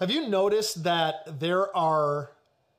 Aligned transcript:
Have 0.00 0.10
you 0.10 0.28
noticed 0.28 0.82
that 0.84 1.38
there 1.38 1.74
are, 1.76 2.32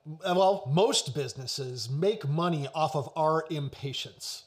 well, 0.06 0.70
most 0.70 1.16
businesses 1.16 1.90
make 1.90 2.28
money 2.28 2.68
off 2.76 2.96
of 2.96 3.10
our 3.16 3.46
impatience? 3.50 4.44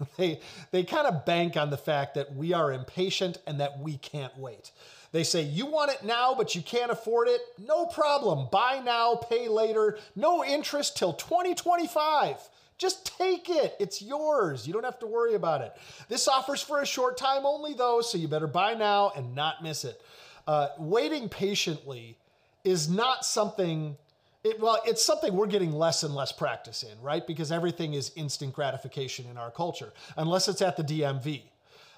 they 0.16 0.40
they 0.70 0.84
kind 0.84 1.06
of 1.06 1.26
bank 1.26 1.56
on 1.56 1.70
the 1.70 1.76
fact 1.76 2.14
that 2.14 2.34
we 2.34 2.52
are 2.52 2.72
impatient 2.72 3.38
and 3.46 3.60
that 3.60 3.78
we 3.80 3.98
can't 3.98 4.36
wait. 4.38 4.70
They 5.12 5.22
say, 5.24 5.42
You 5.42 5.66
want 5.66 5.90
it 5.90 6.04
now, 6.04 6.34
but 6.34 6.54
you 6.54 6.62
can't 6.62 6.90
afford 6.90 7.28
it? 7.28 7.40
No 7.58 7.86
problem. 7.86 8.48
Buy 8.50 8.80
now, 8.84 9.16
pay 9.16 9.48
later, 9.48 9.98
no 10.16 10.44
interest 10.44 10.96
till 10.96 11.12
2025. 11.12 12.36
Just 12.78 13.18
take 13.18 13.50
it. 13.50 13.74
It's 13.80 14.00
yours. 14.00 14.66
You 14.66 14.72
don't 14.72 14.84
have 14.84 15.00
to 15.00 15.06
worry 15.06 15.34
about 15.34 15.62
it. 15.62 15.76
This 16.08 16.28
offers 16.28 16.62
for 16.62 16.80
a 16.80 16.86
short 16.86 17.16
time 17.18 17.44
only, 17.44 17.74
though, 17.74 18.00
so 18.00 18.16
you 18.16 18.28
better 18.28 18.46
buy 18.46 18.74
now 18.74 19.12
and 19.16 19.34
not 19.34 19.62
miss 19.64 19.84
it. 19.84 20.00
Uh, 20.48 20.70
waiting 20.78 21.28
patiently 21.28 22.16
is 22.64 22.88
not 22.88 23.24
something 23.24 23.96
it, 24.44 24.60
well, 24.60 24.80
it's 24.86 25.04
something 25.04 25.34
we're 25.34 25.46
getting 25.46 25.72
less 25.72 26.04
and 26.04 26.14
less 26.14 26.32
practice 26.32 26.82
in, 26.82 27.00
right? 27.02 27.26
Because 27.26 27.50
everything 27.52 27.94
is 27.94 28.12
instant 28.16 28.54
gratification 28.54 29.26
in 29.30 29.36
our 29.36 29.50
culture, 29.50 29.92
unless 30.16 30.48
it's 30.48 30.62
at 30.62 30.76
the 30.76 30.84
DMV. 30.84 31.42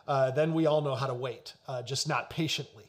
Uh, 0.09 0.31
then 0.31 0.55
we 0.55 0.67
all 0.67 0.81
know 0.81 0.95
how 0.95 1.07
to 1.07 1.15
wait, 1.15 1.53
uh, 1.69 1.83
just 1.83 2.09
not 2.09 2.31
patiently. 2.31 2.85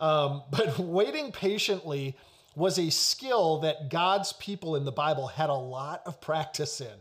Um, 0.00 0.42
but 0.50 0.78
waiting 0.78 1.32
patiently 1.32 2.16
was 2.54 2.78
a 2.78 2.90
skill 2.90 3.58
that 3.60 3.90
God's 3.90 4.32
people 4.34 4.76
in 4.76 4.84
the 4.84 4.92
Bible 4.92 5.28
had 5.28 5.50
a 5.50 5.54
lot 5.54 6.02
of 6.04 6.20
practice 6.20 6.80
in. 6.80 6.98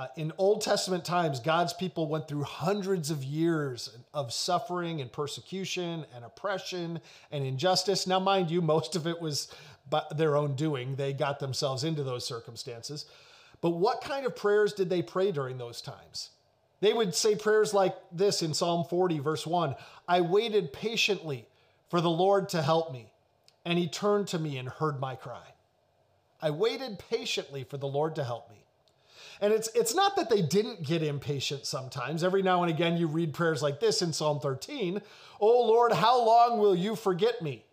Uh, 0.00 0.06
in 0.16 0.32
Old 0.38 0.62
Testament 0.62 1.04
times, 1.04 1.40
God's 1.40 1.74
people 1.74 2.08
went 2.08 2.26
through 2.26 2.44
hundreds 2.44 3.10
of 3.10 3.22
years 3.22 3.98
of 4.14 4.32
suffering 4.32 5.02
and 5.02 5.12
persecution 5.12 6.06
and 6.16 6.24
oppression 6.24 7.00
and 7.30 7.44
injustice. 7.44 8.06
Now, 8.06 8.18
mind 8.18 8.50
you, 8.50 8.62
most 8.62 8.96
of 8.96 9.06
it 9.06 9.20
was 9.20 9.54
their 10.16 10.38
own 10.38 10.54
doing. 10.54 10.96
They 10.96 11.12
got 11.12 11.38
themselves 11.38 11.84
into 11.84 12.02
those 12.02 12.24
circumstances. 12.24 13.04
But 13.60 13.72
what 13.72 14.00
kind 14.00 14.24
of 14.24 14.34
prayers 14.34 14.72
did 14.72 14.88
they 14.88 15.02
pray 15.02 15.32
during 15.32 15.58
those 15.58 15.82
times? 15.82 16.30
They 16.80 16.94
would 16.94 17.14
say 17.14 17.36
prayers 17.36 17.74
like 17.74 17.94
this 18.10 18.40
in 18.40 18.54
Psalm 18.54 18.86
40, 18.88 19.18
verse 19.18 19.46
1 19.46 19.74
I 20.08 20.22
waited 20.22 20.72
patiently 20.72 21.46
for 21.90 22.00
the 22.00 22.08
Lord 22.08 22.48
to 22.50 22.62
help 22.62 22.90
me, 22.90 23.12
and 23.66 23.78
he 23.78 23.86
turned 23.86 24.28
to 24.28 24.38
me 24.38 24.56
and 24.56 24.66
heard 24.66 24.98
my 24.98 25.14
cry. 25.14 25.48
I 26.40 26.52
waited 26.52 26.98
patiently 27.10 27.64
for 27.64 27.76
the 27.76 27.86
Lord 27.86 28.14
to 28.14 28.24
help 28.24 28.48
me. 28.48 28.60
And 29.40 29.52
it's 29.52 29.68
it's 29.74 29.94
not 29.94 30.16
that 30.16 30.28
they 30.28 30.42
didn't 30.42 30.82
get 30.82 31.02
impatient 31.02 31.66
sometimes. 31.66 32.22
Every 32.22 32.42
now 32.42 32.62
and 32.62 32.70
again 32.70 32.96
you 32.96 33.06
read 33.06 33.32
prayers 33.32 33.62
like 33.62 33.80
this 33.80 34.02
in 34.02 34.12
Psalm 34.12 34.40
13, 34.40 35.00
"Oh 35.40 35.66
Lord, 35.66 35.92
how 35.92 36.24
long 36.24 36.58
will 36.58 36.74
you 36.74 36.94
forget 36.94 37.40
me? 37.40 37.64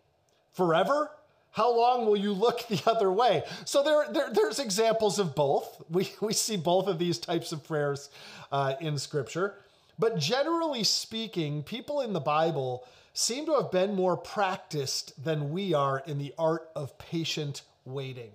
Forever? 0.52 1.10
How 1.50 1.74
long 1.74 2.06
will 2.06 2.16
you 2.16 2.32
look 2.32 2.66
the 2.68 2.82
other 2.90 3.12
way?" 3.12 3.42
So 3.64 3.82
there, 3.82 4.06
there 4.12 4.32
there's 4.32 4.58
examples 4.58 5.18
of 5.18 5.34
both. 5.34 5.82
We 5.90 6.10
we 6.20 6.32
see 6.32 6.56
both 6.56 6.86
of 6.86 6.98
these 6.98 7.18
types 7.18 7.52
of 7.52 7.62
prayers 7.64 8.08
uh, 8.50 8.74
in 8.80 8.98
Scripture. 8.98 9.54
But 9.98 10.18
generally 10.18 10.84
speaking, 10.84 11.64
people 11.64 12.00
in 12.00 12.12
the 12.12 12.20
Bible 12.20 12.86
seem 13.12 13.44
to 13.46 13.54
have 13.56 13.72
been 13.72 13.94
more 13.94 14.16
practiced 14.16 15.22
than 15.22 15.50
we 15.50 15.74
are 15.74 15.98
in 16.06 16.18
the 16.18 16.32
art 16.38 16.70
of 16.76 16.96
patient 16.98 17.62
waiting. 17.84 18.30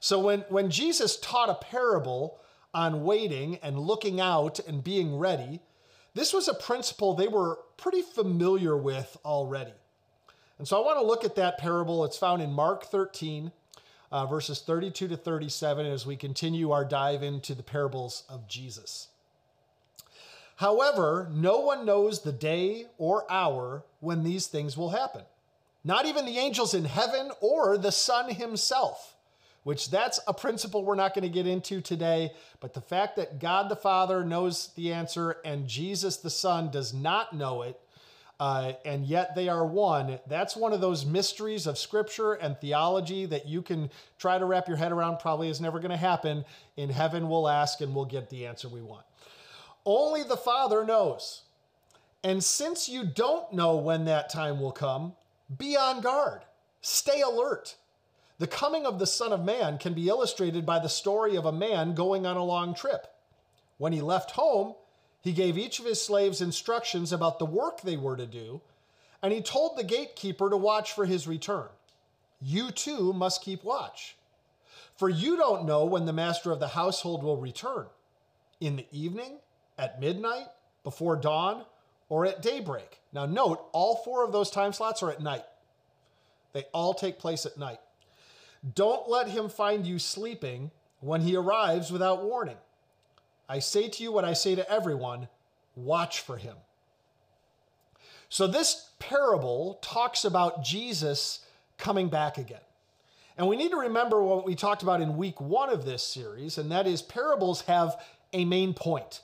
So 0.00 0.20
when, 0.20 0.40
when 0.48 0.70
Jesus 0.70 1.16
taught 1.16 1.48
a 1.48 1.54
parable 1.54 2.38
on 2.72 3.04
waiting 3.04 3.56
and 3.62 3.78
looking 3.78 4.20
out 4.20 4.60
and 4.60 4.84
being 4.84 5.16
ready, 5.16 5.60
this 6.14 6.32
was 6.32 6.48
a 6.48 6.54
principle 6.54 7.14
they 7.14 7.28
were 7.28 7.58
pretty 7.76 8.02
familiar 8.02 8.76
with 8.76 9.16
already. 9.24 9.74
And 10.58 10.66
so 10.66 10.80
I 10.80 10.84
want 10.84 10.98
to 10.98 11.06
look 11.06 11.24
at 11.24 11.36
that 11.36 11.58
parable. 11.58 12.04
It's 12.04 12.18
found 12.18 12.42
in 12.42 12.52
Mark 12.52 12.84
13, 12.86 13.52
uh, 14.10 14.26
verses 14.26 14.60
32 14.60 15.08
to 15.08 15.16
37, 15.16 15.86
as 15.86 16.06
we 16.06 16.16
continue 16.16 16.70
our 16.70 16.84
dive 16.84 17.22
into 17.22 17.54
the 17.54 17.62
parables 17.62 18.24
of 18.28 18.48
Jesus. 18.48 19.08
However, 20.56 21.28
no 21.32 21.60
one 21.60 21.86
knows 21.86 22.22
the 22.22 22.32
day 22.32 22.86
or 22.98 23.30
hour 23.30 23.84
when 24.00 24.24
these 24.24 24.48
things 24.48 24.76
will 24.76 24.90
happen, 24.90 25.22
not 25.84 26.04
even 26.06 26.26
the 26.26 26.38
angels 26.38 26.74
in 26.74 26.84
heaven 26.84 27.30
or 27.40 27.78
the 27.78 27.92
Son 27.92 28.30
himself 28.30 29.14
which 29.68 29.90
that's 29.90 30.18
a 30.26 30.32
principle 30.32 30.82
we're 30.82 30.94
not 30.94 31.12
going 31.12 31.24
to 31.24 31.28
get 31.28 31.46
into 31.46 31.82
today. 31.82 32.32
But 32.58 32.72
the 32.72 32.80
fact 32.80 33.16
that 33.16 33.38
God 33.38 33.68
the 33.68 33.76
Father 33.76 34.24
knows 34.24 34.68
the 34.76 34.94
answer 34.94 35.36
and 35.44 35.68
Jesus 35.68 36.16
the 36.16 36.30
Son 36.30 36.70
does 36.70 36.94
not 36.94 37.34
know 37.34 37.60
it, 37.60 37.78
uh, 38.40 38.72
and 38.86 39.04
yet 39.04 39.34
they 39.34 39.46
are 39.50 39.66
one, 39.66 40.20
that's 40.26 40.56
one 40.56 40.72
of 40.72 40.80
those 40.80 41.04
mysteries 41.04 41.66
of 41.66 41.76
scripture 41.76 42.32
and 42.32 42.58
theology 42.58 43.26
that 43.26 43.46
you 43.46 43.60
can 43.60 43.90
try 44.18 44.38
to 44.38 44.46
wrap 44.46 44.68
your 44.68 44.78
head 44.78 44.90
around, 44.90 45.18
probably 45.18 45.50
is 45.50 45.60
never 45.60 45.80
going 45.80 45.90
to 45.90 45.98
happen. 45.98 46.46
In 46.78 46.88
heaven, 46.88 47.28
we'll 47.28 47.46
ask 47.46 47.82
and 47.82 47.94
we'll 47.94 48.06
get 48.06 48.30
the 48.30 48.46
answer 48.46 48.70
we 48.70 48.80
want. 48.80 49.04
Only 49.84 50.22
the 50.22 50.38
Father 50.38 50.82
knows. 50.82 51.42
And 52.24 52.42
since 52.42 52.88
you 52.88 53.04
don't 53.04 53.52
know 53.52 53.76
when 53.76 54.06
that 54.06 54.30
time 54.30 54.60
will 54.60 54.72
come, 54.72 55.12
be 55.58 55.76
on 55.76 56.00
guard, 56.00 56.40
stay 56.80 57.20
alert. 57.20 57.76
The 58.38 58.46
coming 58.46 58.86
of 58.86 58.98
the 58.98 59.06
Son 59.06 59.32
of 59.32 59.44
Man 59.44 59.78
can 59.78 59.94
be 59.94 60.08
illustrated 60.08 60.64
by 60.64 60.78
the 60.78 60.88
story 60.88 61.36
of 61.36 61.44
a 61.44 61.52
man 61.52 61.94
going 61.94 62.24
on 62.24 62.36
a 62.36 62.44
long 62.44 62.72
trip. 62.74 63.06
When 63.78 63.92
he 63.92 64.00
left 64.00 64.32
home, 64.32 64.74
he 65.20 65.32
gave 65.32 65.58
each 65.58 65.80
of 65.80 65.84
his 65.84 66.00
slaves 66.00 66.40
instructions 66.40 67.12
about 67.12 67.38
the 67.38 67.46
work 67.46 67.80
they 67.80 67.96
were 67.96 68.16
to 68.16 68.26
do, 68.26 68.60
and 69.22 69.32
he 69.32 69.42
told 69.42 69.76
the 69.76 69.84
gatekeeper 69.84 70.48
to 70.48 70.56
watch 70.56 70.92
for 70.92 71.04
his 71.04 71.26
return. 71.26 71.68
You 72.40 72.70
too 72.70 73.12
must 73.12 73.42
keep 73.42 73.64
watch. 73.64 74.16
For 74.96 75.08
you 75.08 75.36
don't 75.36 75.66
know 75.66 75.84
when 75.84 76.06
the 76.06 76.12
master 76.12 76.52
of 76.52 76.60
the 76.60 76.68
household 76.68 77.24
will 77.24 77.36
return 77.36 77.86
in 78.60 78.76
the 78.76 78.86
evening, 78.92 79.38
at 79.76 80.00
midnight, 80.00 80.46
before 80.82 81.16
dawn, 81.16 81.64
or 82.08 82.26
at 82.26 82.42
daybreak. 82.42 83.00
Now, 83.12 83.26
note, 83.26 83.68
all 83.72 83.96
four 84.04 84.24
of 84.24 84.32
those 84.32 84.50
time 84.50 84.72
slots 84.72 85.02
are 85.02 85.10
at 85.10 85.22
night. 85.22 85.44
They 86.52 86.64
all 86.72 86.94
take 86.94 87.18
place 87.18 87.46
at 87.46 87.58
night. 87.58 87.78
Don't 88.74 89.08
let 89.08 89.28
him 89.28 89.48
find 89.48 89.86
you 89.86 89.98
sleeping 89.98 90.70
when 91.00 91.20
he 91.20 91.36
arrives 91.36 91.92
without 91.92 92.24
warning. 92.24 92.56
I 93.48 93.60
say 93.60 93.88
to 93.88 94.02
you 94.02 94.12
what 94.12 94.24
I 94.24 94.32
say 94.32 94.54
to 94.54 94.70
everyone 94.70 95.28
watch 95.74 96.20
for 96.20 96.36
him. 96.36 96.56
So, 98.28 98.46
this 98.46 98.90
parable 98.98 99.78
talks 99.80 100.24
about 100.24 100.62
Jesus 100.62 101.40
coming 101.78 102.08
back 102.08 102.36
again. 102.36 102.60
And 103.38 103.46
we 103.46 103.56
need 103.56 103.70
to 103.70 103.76
remember 103.76 104.22
what 104.22 104.44
we 104.44 104.54
talked 104.54 104.82
about 104.82 105.00
in 105.00 105.16
week 105.16 105.40
one 105.40 105.70
of 105.70 105.84
this 105.84 106.02
series, 106.02 106.58
and 106.58 106.70
that 106.72 106.86
is 106.86 107.00
parables 107.00 107.62
have 107.62 107.96
a 108.32 108.44
main 108.44 108.74
point, 108.74 109.22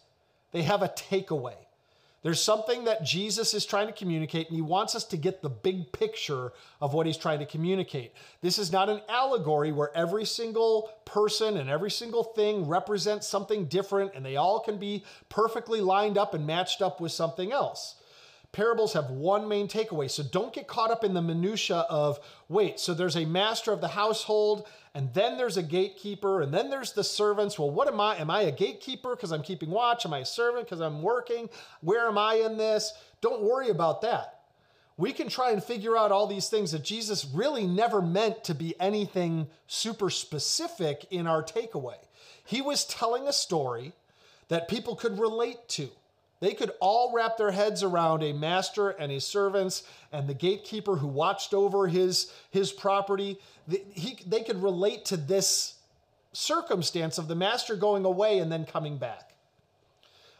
they 0.52 0.62
have 0.62 0.82
a 0.82 0.88
takeaway. 0.88 1.56
There's 2.24 2.42
something 2.42 2.84
that 2.84 3.04
Jesus 3.04 3.52
is 3.52 3.66
trying 3.66 3.86
to 3.86 3.92
communicate, 3.92 4.48
and 4.48 4.56
he 4.56 4.62
wants 4.62 4.94
us 4.94 5.04
to 5.04 5.18
get 5.18 5.42
the 5.42 5.50
big 5.50 5.92
picture 5.92 6.52
of 6.80 6.94
what 6.94 7.04
he's 7.04 7.18
trying 7.18 7.40
to 7.40 7.46
communicate. 7.46 8.14
This 8.40 8.58
is 8.58 8.72
not 8.72 8.88
an 8.88 9.02
allegory 9.10 9.72
where 9.72 9.94
every 9.94 10.24
single 10.24 10.90
person 11.04 11.58
and 11.58 11.68
every 11.68 11.90
single 11.90 12.24
thing 12.24 12.66
represents 12.66 13.26
something 13.26 13.66
different, 13.66 14.12
and 14.14 14.24
they 14.24 14.36
all 14.36 14.60
can 14.60 14.78
be 14.78 15.04
perfectly 15.28 15.82
lined 15.82 16.16
up 16.16 16.32
and 16.32 16.46
matched 16.46 16.80
up 16.80 16.98
with 16.98 17.12
something 17.12 17.52
else 17.52 17.96
parables 18.54 18.94
have 18.94 19.10
one 19.10 19.46
main 19.46 19.68
takeaway. 19.68 20.10
So 20.10 20.22
don't 20.22 20.52
get 20.52 20.66
caught 20.66 20.90
up 20.90 21.04
in 21.04 21.12
the 21.12 21.20
minutia 21.20 21.84
of 21.90 22.18
wait, 22.48 22.80
so 22.80 22.94
there's 22.94 23.16
a 23.16 23.26
master 23.26 23.72
of 23.72 23.82
the 23.82 23.88
household 23.88 24.66
and 24.94 25.12
then 25.12 25.36
there's 25.36 25.56
a 25.56 25.62
gatekeeper 25.62 26.40
and 26.40 26.54
then 26.54 26.70
there's 26.70 26.92
the 26.92 27.04
servants. 27.04 27.58
Well, 27.58 27.70
what 27.70 27.88
am 27.88 28.00
I? 28.00 28.16
Am 28.16 28.30
I 28.30 28.42
a 28.42 28.52
gatekeeper 28.52 29.14
because 29.14 29.32
I'm 29.32 29.42
keeping 29.42 29.70
watch? 29.70 30.06
Am 30.06 30.14
I 30.14 30.20
a 30.20 30.24
servant 30.24 30.66
because 30.66 30.80
I'm 30.80 31.02
working? 31.02 31.50
Where 31.80 32.06
am 32.06 32.16
I 32.16 32.34
in 32.34 32.56
this? 32.56 32.94
Don't 33.20 33.42
worry 33.42 33.68
about 33.68 34.00
that. 34.02 34.40
We 34.96 35.12
can 35.12 35.28
try 35.28 35.50
and 35.50 35.62
figure 35.62 35.96
out 35.96 36.12
all 36.12 36.28
these 36.28 36.48
things 36.48 36.70
that 36.70 36.84
Jesus 36.84 37.26
really 37.34 37.66
never 37.66 38.00
meant 38.00 38.44
to 38.44 38.54
be 38.54 38.74
anything 38.78 39.48
super 39.66 40.08
specific 40.08 41.06
in 41.10 41.26
our 41.26 41.42
takeaway. 41.42 41.96
He 42.44 42.62
was 42.62 42.84
telling 42.84 43.26
a 43.26 43.32
story 43.32 43.92
that 44.48 44.68
people 44.68 44.94
could 44.94 45.18
relate 45.18 45.68
to. 45.70 45.88
They 46.44 46.52
could 46.52 46.72
all 46.78 47.10
wrap 47.14 47.38
their 47.38 47.52
heads 47.52 47.82
around 47.82 48.22
a 48.22 48.34
master 48.34 48.90
and 48.90 49.10
his 49.10 49.24
servants 49.24 49.82
and 50.12 50.28
the 50.28 50.34
gatekeeper 50.34 50.96
who 50.96 51.06
watched 51.06 51.54
over 51.54 51.86
his, 51.86 52.30
his 52.50 52.70
property. 52.70 53.38
They, 53.66 53.82
he, 53.94 54.18
they 54.26 54.42
could 54.42 54.62
relate 54.62 55.06
to 55.06 55.16
this 55.16 55.76
circumstance 56.34 57.16
of 57.16 57.28
the 57.28 57.34
master 57.34 57.76
going 57.76 58.04
away 58.04 58.40
and 58.40 58.52
then 58.52 58.66
coming 58.66 58.98
back. 58.98 59.32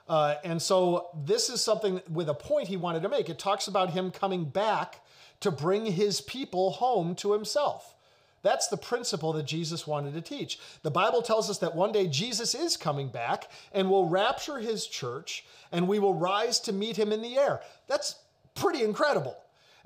Uh, 0.07 0.35
and 0.45 0.61
so 0.61 1.09
this 1.25 1.49
is 1.49 1.63
something 1.63 2.03
with 2.11 2.29
a 2.29 2.35
point 2.35 2.69
he 2.69 2.77
wanted 2.77 3.03
to 3.03 3.09
make. 3.09 3.31
It 3.31 3.39
talks 3.39 3.67
about 3.67 3.89
him 3.89 4.11
coming 4.11 4.45
back 4.45 5.01
to 5.41 5.51
bring 5.51 5.87
his 5.87 6.21
people 6.21 6.73
home 6.73 7.15
to 7.15 7.33
himself. 7.33 7.94
That's 8.45 8.69
the 8.69 8.77
principle 8.77 9.33
that 9.33 9.47
Jesus 9.47 9.87
wanted 9.87 10.13
to 10.13 10.21
teach. 10.21 10.59
The 10.83 10.91
Bible 10.91 11.23
tells 11.23 11.49
us 11.49 11.59
that 11.59 11.75
one 11.75 11.93
day 11.93 12.07
Jesus 12.07 12.55
is 12.55 12.77
coming 12.77 13.09
back 13.09 13.51
and 13.73 13.89
will 13.89 14.07
rapture 14.07 14.59
his 14.59 14.87
church 14.87 15.47
and 15.73 15.89
we 15.89 15.99
will 15.99 16.15
rise 16.15 16.61
to 16.61 16.73
meet 16.73 16.99
him 16.99 17.11
in 17.11 17.23
the 17.23 17.39
air. 17.39 17.63
That's 17.89 18.17
pretty 18.55 18.85
incredible. 18.85 19.35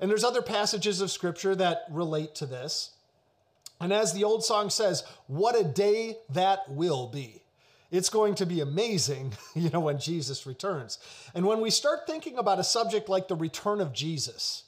And 0.01 0.11
there's 0.11 0.25
other 0.25 0.41
passages 0.41 0.99
of 0.99 1.09
scripture 1.09 1.55
that 1.55 1.85
relate 1.89 2.35
to 2.35 2.45
this. 2.45 2.91
And 3.79 3.93
as 3.93 4.11
the 4.11 4.25
old 4.25 4.43
song 4.43 4.69
says, 4.69 5.05
what 5.27 5.57
a 5.57 5.63
day 5.63 6.17
that 6.29 6.69
will 6.69 7.07
be. 7.07 7.41
It's 7.91 8.09
going 8.09 8.35
to 8.35 8.45
be 8.45 8.59
amazing, 8.59 9.33
you 9.55 9.69
know, 9.69 9.79
when 9.79 9.99
Jesus 9.99 10.45
returns. 10.45 10.99
And 11.33 11.45
when 11.45 11.61
we 11.61 11.69
start 11.69 12.01
thinking 12.05 12.37
about 12.37 12.59
a 12.59 12.63
subject 12.65 13.07
like 13.07 13.29
the 13.29 13.35
return 13.35 13.79
of 13.79 13.93
Jesus, 13.93 14.65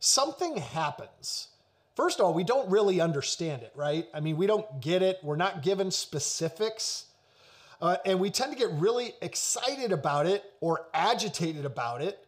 something 0.00 0.58
happens. 0.58 1.48
First 1.96 2.20
of 2.20 2.26
all, 2.26 2.34
we 2.34 2.44
don't 2.44 2.70
really 2.70 3.00
understand 3.00 3.62
it, 3.62 3.72
right? 3.74 4.06
I 4.12 4.20
mean, 4.20 4.36
we 4.36 4.46
don't 4.46 4.80
get 4.82 5.02
it. 5.02 5.18
We're 5.22 5.36
not 5.36 5.62
given 5.62 5.90
specifics. 5.90 7.06
Uh, 7.80 7.96
and 8.04 8.20
we 8.20 8.28
tend 8.30 8.52
to 8.52 8.58
get 8.58 8.70
really 8.72 9.14
excited 9.22 9.92
about 9.92 10.26
it 10.26 10.44
or 10.60 10.86
agitated 10.92 11.64
about 11.64 12.02
it. 12.02 12.22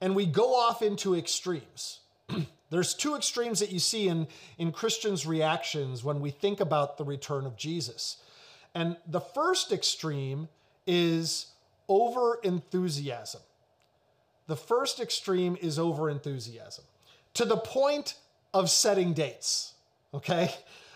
And 0.00 0.14
we 0.14 0.26
go 0.26 0.54
off 0.54 0.80
into 0.80 1.16
extremes. 1.16 1.98
There's 2.70 2.94
two 2.94 3.16
extremes 3.16 3.58
that 3.58 3.72
you 3.72 3.80
see 3.80 4.06
in, 4.06 4.28
in 4.58 4.70
Christians' 4.70 5.26
reactions 5.26 6.04
when 6.04 6.20
we 6.20 6.30
think 6.30 6.60
about 6.60 6.96
the 6.96 7.04
return 7.04 7.46
of 7.46 7.56
Jesus. 7.56 8.18
And 8.76 8.96
the 9.08 9.20
first 9.20 9.72
extreme 9.72 10.48
is 10.86 11.46
over 11.88 12.38
enthusiasm. 12.44 13.40
The 14.46 14.56
first 14.56 15.00
extreme 15.00 15.58
is 15.60 15.80
over 15.80 16.08
enthusiasm 16.08 16.84
to 17.34 17.44
the 17.44 17.56
point 17.56 18.14
of 18.52 18.70
setting 18.70 19.12
dates. 19.12 19.74
Okay? 20.12 20.50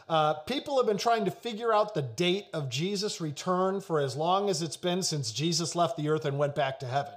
Uh, 0.08 0.34
people 0.34 0.76
have 0.76 0.86
been 0.86 0.98
trying 0.98 1.24
to 1.24 1.30
figure 1.30 1.72
out 1.72 1.94
the 1.94 2.02
date 2.02 2.46
of 2.52 2.68
Jesus' 2.68 3.20
return 3.20 3.80
for 3.80 4.00
as 4.00 4.16
long 4.16 4.50
as 4.50 4.60
it's 4.60 4.76
been 4.76 5.02
since 5.02 5.32
Jesus 5.32 5.74
left 5.74 5.96
the 5.96 6.08
earth 6.08 6.26
and 6.26 6.38
went 6.38 6.54
back 6.54 6.78
to 6.80 6.86
heaven. 6.86 7.14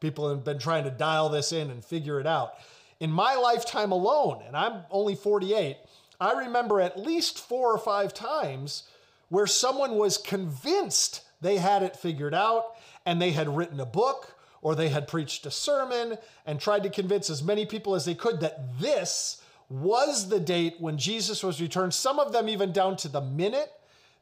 People 0.00 0.28
have 0.30 0.44
been 0.44 0.58
trying 0.58 0.84
to 0.84 0.90
dial 0.90 1.28
this 1.28 1.52
in 1.52 1.70
and 1.70 1.84
figure 1.84 2.20
it 2.20 2.26
out. 2.26 2.54
In 3.00 3.10
my 3.10 3.34
lifetime 3.34 3.92
alone, 3.92 4.42
and 4.46 4.56
I'm 4.56 4.82
only 4.90 5.14
48, 5.14 5.76
I 6.18 6.32
remember 6.32 6.80
at 6.80 6.98
least 6.98 7.38
four 7.38 7.70
or 7.72 7.78
five 7.78 8.14
times 8.14 8.84
where 9.28 9.46
someone 9.46 9.96
was 9.96 10.16
convinced 10.16 11.22
they 11.42 11.58
had 11.58 11.82
it 11.82 11.96
figured 11.96 12.34
out 12.34 12.76
and 13.04 13.20
they 13.20 13.32
had 13.32 13.54
written 13.54 13.80
a 13.80 13.86
book 13.86 14.34
or 14.62 14.74
they 14.74 14.88
had 14.88 15.06
preached 15.06 15.44
a 15.44 15.50
sermon 15.50 16.16
and 16.46 16.58
tried 16.58 16.82
to 16.82 16.90
convince 16.90 17.28
as 17.28 17.42
many 17.42 17.66
people 17.66 17.94
as 17.94 18.06
they 18.06 18.14
could 18.14 18.40
that 18.40 18.78
this 18.80 19.42
was 19.68 20.28
the 20.28 20.40
date 20.40 20.76
when 20.78 20.98
Jesus 20.98 21.42
was 21.42 21.60
returned, 21.60 21.94
some 21.94 22.18
of 22.18 22.32
them 22.32 22.48
even 22.48 22.72
down 22.72 22.96
to 22.98 23.08
the 23.08 23.20
minute 23.20 23.72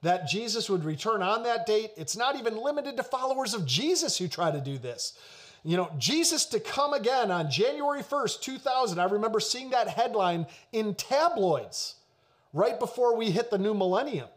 that 0.03 0.29
Jesus 0.29 0.69
would 0.69 0.85
return 0.85 1.23
on 1.23 1.43
that 1.43 1.67
date. 1.67 1.93
It's 1.97 2.17
not 2.17 2.37
even 2.37 2.57
limited 2.57 2.97
to 2.97 3.03
followers 3.03 3.55
of 3.55 3.67
Jesus 3.67 4.19
who 4.19 4.29
try 4.29 4.51
to 4.51 4.61
do 4.61 4.79
this. 4.79 5.19
You 5.65 5.79
know, 5.79 5.91
Jesus 5.99 6.45
to 6.47 6.61
come 6.61 6.93
again 6.93 7.31
on 7.31 7.51
January 7.51 8.03
1st, 8.03 8.43
2000. 8.43 8.99
I 8.99 9.05
remember 9.05 9.41
seeing 9.41 9.71
that 9.71 9.89
headline 9.89 10.47
in 10.73 10.95
tabloids 10.95 11.95
right 12.53 12.79
before 12.79 13.17
we 13.17 13.31
hit 13.31 13.51
the 13.51 13.59
new 13.59 13.73
millennium. 13.73 14.29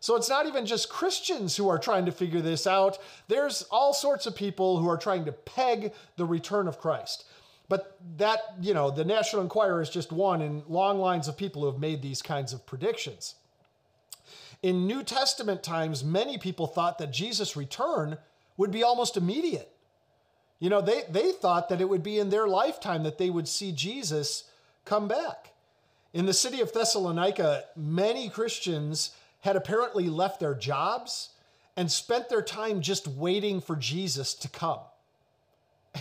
So 0.00 0.16
it's 0.16 0.28
not 0.28 0.44
even 0.44 0.66
just 0.66 0.90
Christians 0.90 1.56
who 1.56 1.70
are 1.70 1.78
trying 1.78 2.04
to 2.04 2.12
figure 2.12 2.42
this 2.42 2.66
out. 2.66 2.98
There's 3.26 3.62
all 3.70 3.94
sorts 3.94 4.26
of 4.26 4.36
people 4.36 4.76
who 4.76 4.86
are 4.86 4.98
trying 4.98 5.24
to 5.24 5.32
peg 5.32 5.94
the 6.16 6.26
return 6.26 6.68
of 6.68 6.78
Christ. 6.78 7.24
But 7.68 7.98
that, 8.18 8.40
you 8.60 8.74
know, 8.74 8.90
the 8.90 9.04
National 9.04 9.42
Enquirer 9.42 9.80
is 9.80 9.90
just 9.90 10.12
one 10.12 10.42
in 10.42 10.62
long 10.68 10.98
lines 10.98 11.28
of 11.28 11.36
people 11.36 11.62
who 11.62 11.70
have 11.70 11.80
made 11.80 12.02
these 12.02 12.20
kinds 12.20 12.52
of 12.52 12.66
predictions. 12.66 13.36
In 14.62 14.86
New 14.86 15.02
Testament 15.02 15.62
times, 15.62 16.04
many 16.04 16.38
people 16.38 16.66
thought 16.66 16.98
that 16.98 17.12
Jesus' 17.12 17.56
return 17.56 18.18
would 18.56 18.70
be 18.70 18.82
almost 18.82 19.16
immediate. 19.16 19.70
You 20.58 20.70
know, 20.70 20.80
they, 20.80 21.02
they 21.10 21.32
thought 21.32 21.68
that 21.68 21.80
it 21.80 21.88
would 21.88 22.02
be 22.02 22.18
in 22.18 22.30
their 22.30 22.46
lifetime 22.46 23.02
that 23.02 23.18
they 23.18 23.30
would 23.30 23.48
see 23.48 23.72
Jesus 23.72 24.44
come 24.84 25.08
back. 25.08 25.52
In 26.12 26.26
the 26.26 26.32
city 26.32 26.60
of 26.60 26.72
Thessalonica, 26.72 27.64
many 27.76 28.28
Christians 28.28 29.10
had 29.40 29.56
apparently 29.56 30.08
left 30.08 30.40
their 30.40 30.54
jobs 30.54 31.30
and 31.76 31.90
spent 31.90 32.28
their 32.28 32.40
time 32.40 32.80
just 32.80 33.08
waiting 33.08 33.60
for 33.60 33.76
Jesus 33.76 34.32
to 34.34 34.48
come. 34.48 34.78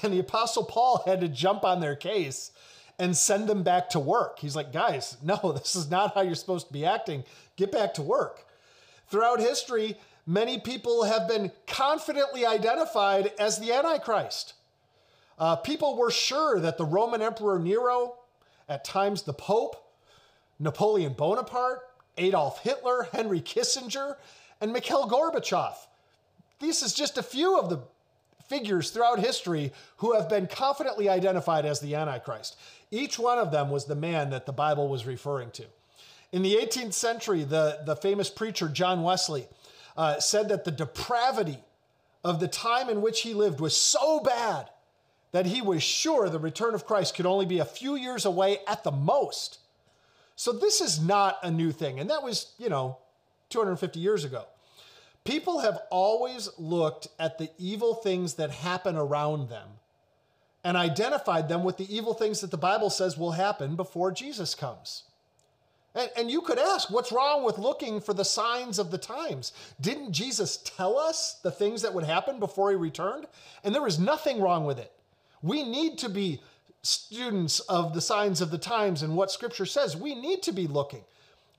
And 0.01 0.11
the 0.11 0.19
Apostle 0.19 0.63
Paul 0.63 1.03
had 1.05 1.21
to 1.21 1.27
jump 1.27 1.63
on 1.63 1.79
their 1.79 1.95
case 1.95 2.51
and 2.99 3.15
send 3.15 3.47
them 3.47 3.63
back 3.63 3.89
to 3.89 3.99
work. 3.99 4.39
He's 4.39 4.55
like, 4.55 4.71
guys, 4.71 5.17
no, 5.21 5.37
this 5.57 5.75
is 5.75 5.89
not 5.89 6.15
how 6.15 6.21
you're 6.21 6.35
supposed 6.35 6.67
to 6.67 6.73
be 6.73 6.85
acting. 6.85 7.23
Get 7.55 7.71
back 7.71 7.93
to 7.95 8.01
work. 8.01 8.45
Throughout 9.07 9.39
history, 9.39 9.97
many 10.25 10.59
people 10.59 11.03
have 11.03 11.27
been 11.27 11.51
confidently 11.67 12.45
identified 12.45 13.31
as 13.39 13.59
the 13.59 13.71
Antichrist. 13.71 14.53
Uh, 15.37 15.55
people 15.55 15.97
were 15.97 16.11
sure 16.11 16.59
that 16.59 16.77
the 16.77 16.85
Roman 16.85 17.21
Emperor 17.21 17.59
Nero, 17.59 18.15
at 18.69 18.85
times 18.85 19.23
the 19.23 19.33
Pope, 19.33 19.75
Napoleon 20.59 21.13
Bonaparte, 21.13 21.81
Adolf 22.17 22.63
Hitler, 22.63 23.07
Henry 23.11 23.41
Kissinger, 23.41 24.15
and 24.61 24.71
Mikhail 24.71 25.09
Gorbachev. 25.09 25.75
This 26.59 26.81
is 26.81 26.93
just 26.93 27.17
a 27.17 27.23
few 27.23 27.57
of 27.57 27.69
the 27.69 27.81
figures 28.47 28.91
throughout 28.91 29.19
history 29.19 29.71
who 29.97 30.13
have 30.13 30.29
been 30.29 30.47
confidently 30.47 31.09
identified 31.09 31.65
as 31.65 31.79
the 31.79 31.95
Antichrist. 31.95 32.57
Each 32.91 33.17
one 33.17 33.39
of 33.39 33.51
them 33.51 33.69
was 33.69 33.85
the 33.85 33.95
man 33.95 34.29
that 34.29 34.45
the 34.45 34.53
Bible 34.53 34.87
was 34.87 35.05
referring 35.05 35.51
to. 35.51 35.65
In 36.31 36.41
the 36.41 36.55
18th 36.55 36.93
century, 36.93 37.43
the, 37.43 37.79
the 37.85 37.95
famous 37.95 38.29
preacher 38.29 38.67
John 38.67 39.03
Wesley 39.03 39.47
uh, 39.95 40.19
said 40.19 40.49
that 40.49 40.65
the 40.65 40.71
depravity 40.71 41.59
of 42.23 42.39
the 42.39 42.47
time 42.47 42.89
in 42.89 43.01
which 43.01 43.21
he 43.21 43.33
lived 43.33 43.59
was 43.59 43.75
so 43.75 44.19
bad 44.19 44.69
that 45.31 45.45
he 45.47 45.61
was 45.61 45.83
sure 45.83 46.29
the 46.29 46.39
return 46.39 46.73
of 46.73 46.85
Christ 46.85 47.15
could 47.15 47.25
only 47.25 47.45
be 47.45 47.59
a 47.59 47.65
few 47.65 47.95
years 47.95 48.25
away 48.25 48.59
at 48.67 48.83
the 48.83 48.91
most. 48.91 49.59
So 50.35 50.51
this 50.51 50.81
is 50.81 50.99
not 50.99 51.37
a 51.43 51.51
new 51.51 51.71
thing. 51.71 51.99
And 51.99 52.09
that 52.09 52.23
was, 52.23 52.53
you 52.57 52.69
know, 52.69 52.97
250 53.49 53.99
years 53.99 54.23
ago. 54.23 54.45
People 55.23 55.59
have 55.59 55.79
always 55.89 56.49
looked 56.57 57.07
at 57.17 57.37
the 57.37 57.49
evil 57.57 57.95
things 57.95 58.33
that 58.35 58.51
happen 58.51 58.95
around 58.95 59.49
them 59.49 59.67
and 60.63 60.77
identified 60.77 61.49
them 61.49 61.63
with 61.63 61.77
the 61.77 61.93
evil 61.93 62.13
things 62.13 62.41
that 62.41 62.51
the 62.51 62.57
Bible 62.57 62.89
says 62.89 63.17
will 63.17 63.31
happen 63.31 63.75
before 63.75 64.11
Jesus 64.11 64.55
comes. 64.55 65.03
And, 65.95 66.09
and, 66.17 66.31
you 66.31 66.41
could 66.41 66.57
ask, 66.57 66.89
what's 66.89 67.11
wrong 67.11 67.43
with 67.43 67.59
looking 67.59 68.01
for 68.01 68.15
the 68.15 68.25
signs 68.25 68.79
of 68.79 68.89
the 68.89 68.97
times? 68.97 69.53
Didn't 69.79 70.11
Jesus 70.11 70.57
tell 70.57 70.97
us 70.97 71.39
the 71.43 71.51
things 71.51 71.83
that 71.83 71.93
would 71.93 72.03
happen 72.03 72.39
before 72.39 72.71
he 72.71 72.75
returned? 72.75 73.27
And 73.63 73.75
there 73.75 73.85
is 73.85 73.99
nothing 73.99 74.41
wrong 74.41 74.65
with 74.65 74.79
it. 74.79 74.91
We 75.43 75.63
need 75.63 75.99
to 75.99 76.09
be 76.09 76.41
students 76.81 77.59
of 77.61 77.93
the 77.93 78.01
signs 78.01 78.41
of 78.41 78.49
the 78.49 78.57
times 78.57 79.03
and 79.03 79.15
what 79.15 79.31
scripture 79.31 79.67
says. 79.67 79.95
We 79.95 80.15
need 80.15 80.41
to 80.43 80.51
be 80.51 80.65
looking. 80.65 81.03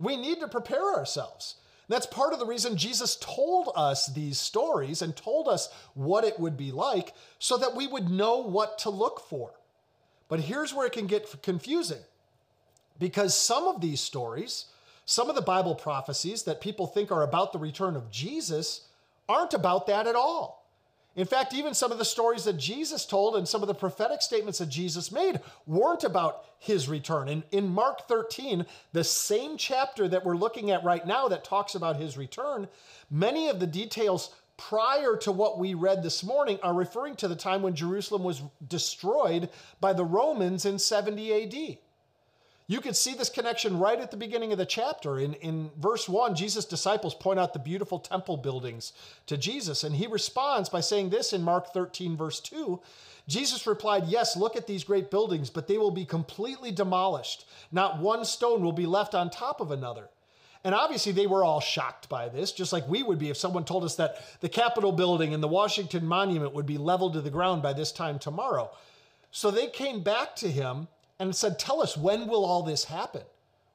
We 0.01 0.17
need 0.17 0.41
to 0.41 0.49
prepare 0.49 0.95
ourselves. 0.95 1.57
That's 1.89 2.07
part 2.07 2.33
of 2.33 2.39
the 2.39 2.47
reason 2.47 2.77
Jesus 2.77 3.17
told 3.17 3.71
us 3.77 4.07
these 4.07 4.39
stories 4.39 5.03
and 5.03 5.15
told 5.15 5.49
us 5.49 5.69
what 5.95 6.25
it 6.25 6.41
would 6.41 6.57
be 6.57 6.73
like 6.73 7.13
so 7.39 7.57
that 7.59 7.77
we 7.77 7.87
would 7.87 8.09
know 8.09 8.39
what 8.39 8.79
to 8.81 8.91
look 8.91 9.21
for. 9.29 9.53
But 10.29 10.41
here's 10.41 10.73
where 10.73 10.87
it 10.87 10.93
can 10.93 11.07
get 11.07 11.43
confusing 11.43 12.01
because 12.99 13.37
some 13.37 13.69
of 13.69 13.81
these 13.81 14.01
stories, 14.01 14.67
some 15.05 15.29
of 15.29 15.35
the 15.35 15.43
Bible 15.43 15.75
prophecies 15.75 16.45
that 16.45 16.61
people 16.61 16.87
think 16.87 17.13
are 17.13 17.23
about 17.23 17.53
the 17.53 17.59
return 17.59 17.97
of 17.97 18.11
Jesus, 18.11 18.89
aren't 19.29 19.55
about 19.55 19.87
that 19.87 20.07
at 20.07 20.15
all. 20.15 20.64
In 21.17 21.27
fact, 21.27 21.55
even 21.55 21.75
some 21.75 21.93
of 21.93 21.99
the 21.99 22.05
stories 22.05 22.45
that 22.45 22.57
Jesus 22.57 23.07
told 23.07 23.37
and 23.37 23.47
some 23.47 23.63
of 23.63 23.69
the 23.69 23.75
prophetic 23.75 24.21
statements 24.21 24.59
that 24.59 24.69
Jesus 24.69 25.13
made 25.13 25.41
weren't 25.67 26.03
about 26.03 26.45
his 26.59 26.89
return. 26.89 27.29
In, 27.29 27.45
in 27.53 27.69
Mark 27.69 28.09
13, 28.09 28.67
the 28.93 29.05
same 29.05 29.57
chapter 29.57 30.09
that 30.09 30.25
we're 30.25 30.37
looking 30.37 30.71
at 30.73 30.83
right 30.83 31.07
now 31.07 31.29
that 31.29 31.45
talks 31.45 31.77
about 31.77 31.97
his 31.97 32.17
return, 32.17 32.67
many 33.11 33.49
of 33.49 33.61
the 33.61 33.67
details 33.67 34.31
prior 34.57 35.17
to 35.17 35.33
what 35.33 35.59
we 35.59 35.75
read 35.75 36.03
this 36.03 36.25
morning 36.25 36.59
are 36.63 36.75
referring 36.75 37.17
to 37.17 37.29
the 37.29 37.37
time 37.37 37.63
when 37.63 37.75
Jerusalem 37.75 38.23
was 38.23 38.43
destroyed 38.67 39.51
by 39.81 39.93
the 39.93 40.05
Romans 40.05 40.65
in 40.65 40.79
70 40.79 41.45
AD. 41.45 41.79
You 42.67 42.81
could 42.81 42.97
see 42.97 43.15
this 43.15 43.29
connection 43.29 43.79
right 43.79 44.01
at 44.01 44.11
the 44.11 44.17
beginning 44.17 44.51
of 44.53 44.59
the 44.59 44.65
chapter. 44.65 45.19
In, 45.19 45.35
in 45.35 45.71
verse 45.79 46.09
1, 46.09 46.35
Jesus' 46.35 46.65
disciples 46.65 47.15
point 47.15 47.39
out 47.39 47.53
the 47.53 47.59
beautiful 47.59 47.99
temple 47.99 48.39
buildings 48.39 48.95
to 49.27 49.37
Jesus, 49.37 49.85
and 49.85 49.95
he 49.95 50.07
responds 50.07 50.71
by 50.71 50.81
saying 50.81 51.11
this 51.11 51.35
in 51.35 51.43
Mark 51.43 51.75
13, 51.75 52.17
verse 52.17 52.41
2. 52.41 52.81
Jesus 53.29 53.67
replied, 53.67 54.07
Yes, 54.07 54.35
look 54.35 54.57
at 54.57 54.67
these 54.67 54.83
great 54.83 55.11
buildings, 55.11 55.51
but 55.51 55.69
they 55.69 55.77
will 55.77 55.91
be 55.91 56.07
completely 56.07 56.73
demolished. 56.73 57.47
Not 57.71 57.99
one 57.99 58.25
stone 58.25 58.63
will 58.63 58.73
be 58.73 58.87
left 58.87 59.15
on 59.15 59.29
top 59.29 59.61
of 59.61 59.71
another. 59.71 60.09
And 60.63 60.75
obviously, 60.75 61.13
they 61.13 61.27
were 61.27 61.45
all 61.45 61.61
shocked 61.61 62.09
by 62.09 62.31
this, 62.31 62.51
just 62.51 62.73
like 62.73 62.89
we 62.89 63.03
would 63.03 63.19
be 63.19 63.29
if 63.29 63.37
someone 63.37 63.67
told 63.67 63.85
us 63.85 63.97
that 63.97 64.25
the 64.41 64.49
Capitol 64.49 64.93
building 64.93 65.35
and 65.35 65.43
the 65.43 65.49
Washington 65.49 66.07
Monument 66.07 66.55
would 66.55 66.65
be 66.65 66.79
leveled 66.79 67.13
to 67.13 67.21
the 67.21 67.29
ground 67.29 67.63
by 67.63 67.75
this 67.75 67.93
time 67.93 68.19
tomorrow. 68.19 68.71
So 69.31 69.51
they 69.51 69.67
came 69.67 70.03
back 70.03 70.35
to 70.37 70.51
him 70.51 70.89
and 71.29 71.37
said, 71.37 71.59
Tell 71.59 71.83
us, 71.83 71.97
when 71.97 72.27
will 72.27 72.45
all 72.45 72.63
this 72.63 72.85
happen? 72.85 73.23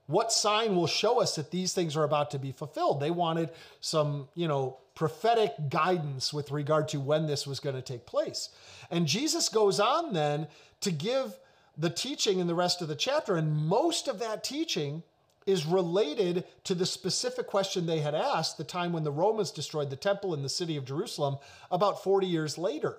What 0.07 0.31
sign 0.31 0.75
will 0.75 0.87
show 0.87 1.21
us 1.21 1.35
that 1.35 1.51
these 1.51 1.73
things 1.73 1.95
are 1.95 2.03
about 2.03 2.31
to 2.31 2.39
be 2.39 2.51
fulfilled? 2.51 2.99
They 2.99 3.11
wanted 3.11 3.51
some, 3.79 4.27
you 4.33 4.47
know, 4.47 4.77
prophetic 4.95 5.53
guidance 5.69 6.33
with 6.33 6.51
regard 6.51 6.87
to 6.89 6.99
when 6.99 7.27
this 7.27 7.45
was 7.45 7.59
going 7.59 7.75
to 7.75 7.81
take 7.81 8.05
place. 8.05 8.49
And 8.89 9.05
Jesus 9.05 9.49
goes 9.49 9.79
on 9.79 10.13
then 10.13 10.47
to 10.81 10.91
give 10.91 11.37
the 11.77 11.89
teaching 11.89 12.39
in 12.39 12.47
the 12.47 12.55
rest 12.55 12.81
of 12.81 12.87
the 12.87 12.95
chapter. 12.95 13.37
And 13.37 13.55
most 13.55 14.07
of 14.07 14.19
that 14.19 14.43
teaching 14.43 15.03
is 15.45 15.65
related 15.65 16.43
to 16.63 16.75
the 16.75 16.85
specific 16.85 17.47
question 17.47 17.85
they 17.85 17.99
had 17.99 18.15
asked 18.15 18.57
the 18.57 18.63
time 18.63 18.93
when 18.93 19.03
the 19.03 19.11
Romans 19.11 19.51
destroyed 19.51 19.89
the 19.89 19.95
temple 19.95 20.33
in 20.33 20.43
the 20.43 20.49
city 20.49 20.75
of 20.75 20.85
Jerusalem 20.85 21.37
about 21.71 22.03
40 22.03 22.27
years 22.27 22.57
later. 22.57 22.97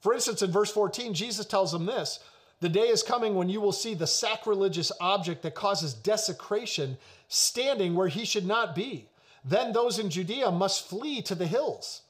For 0.00 0.14
instance, 0.14 0.42
in 0.42 0.52
verse 0.52 0.70
14, 0.70 1.14
Jesus 1.14 1.46
tells 1.46 1.72
them 1.72 1.86
this 1.86 2.20
The 2.60 2.68
day 2.68 2.88
is 2.88 3.02
coming 3.02 3.34
when 3.34 3.48
you 3.48 3.60
will 3.60 3.72
see 3.72 3.94
the 3.94 4.06
sacrilegious 4.06 4.90
object 5.00 5.42
that 5.42 5.54
causes 5.54 5.92
desecration 5.92 6.96
standing 7.28 7.94
where 7.94 8.08
he 8.08 8.24
should 8.24 8.46
not 8.46 8.74
be. 8.74 9.08
Then 9.44 9.72
those 9.72 9.98
in 9.98 10.10
Judea 10.10 10.50
must 10.50 10.88
flee 10.88 11.22
to 11.22 11.34
the 11.34 11.46
hills. 11.46 12.02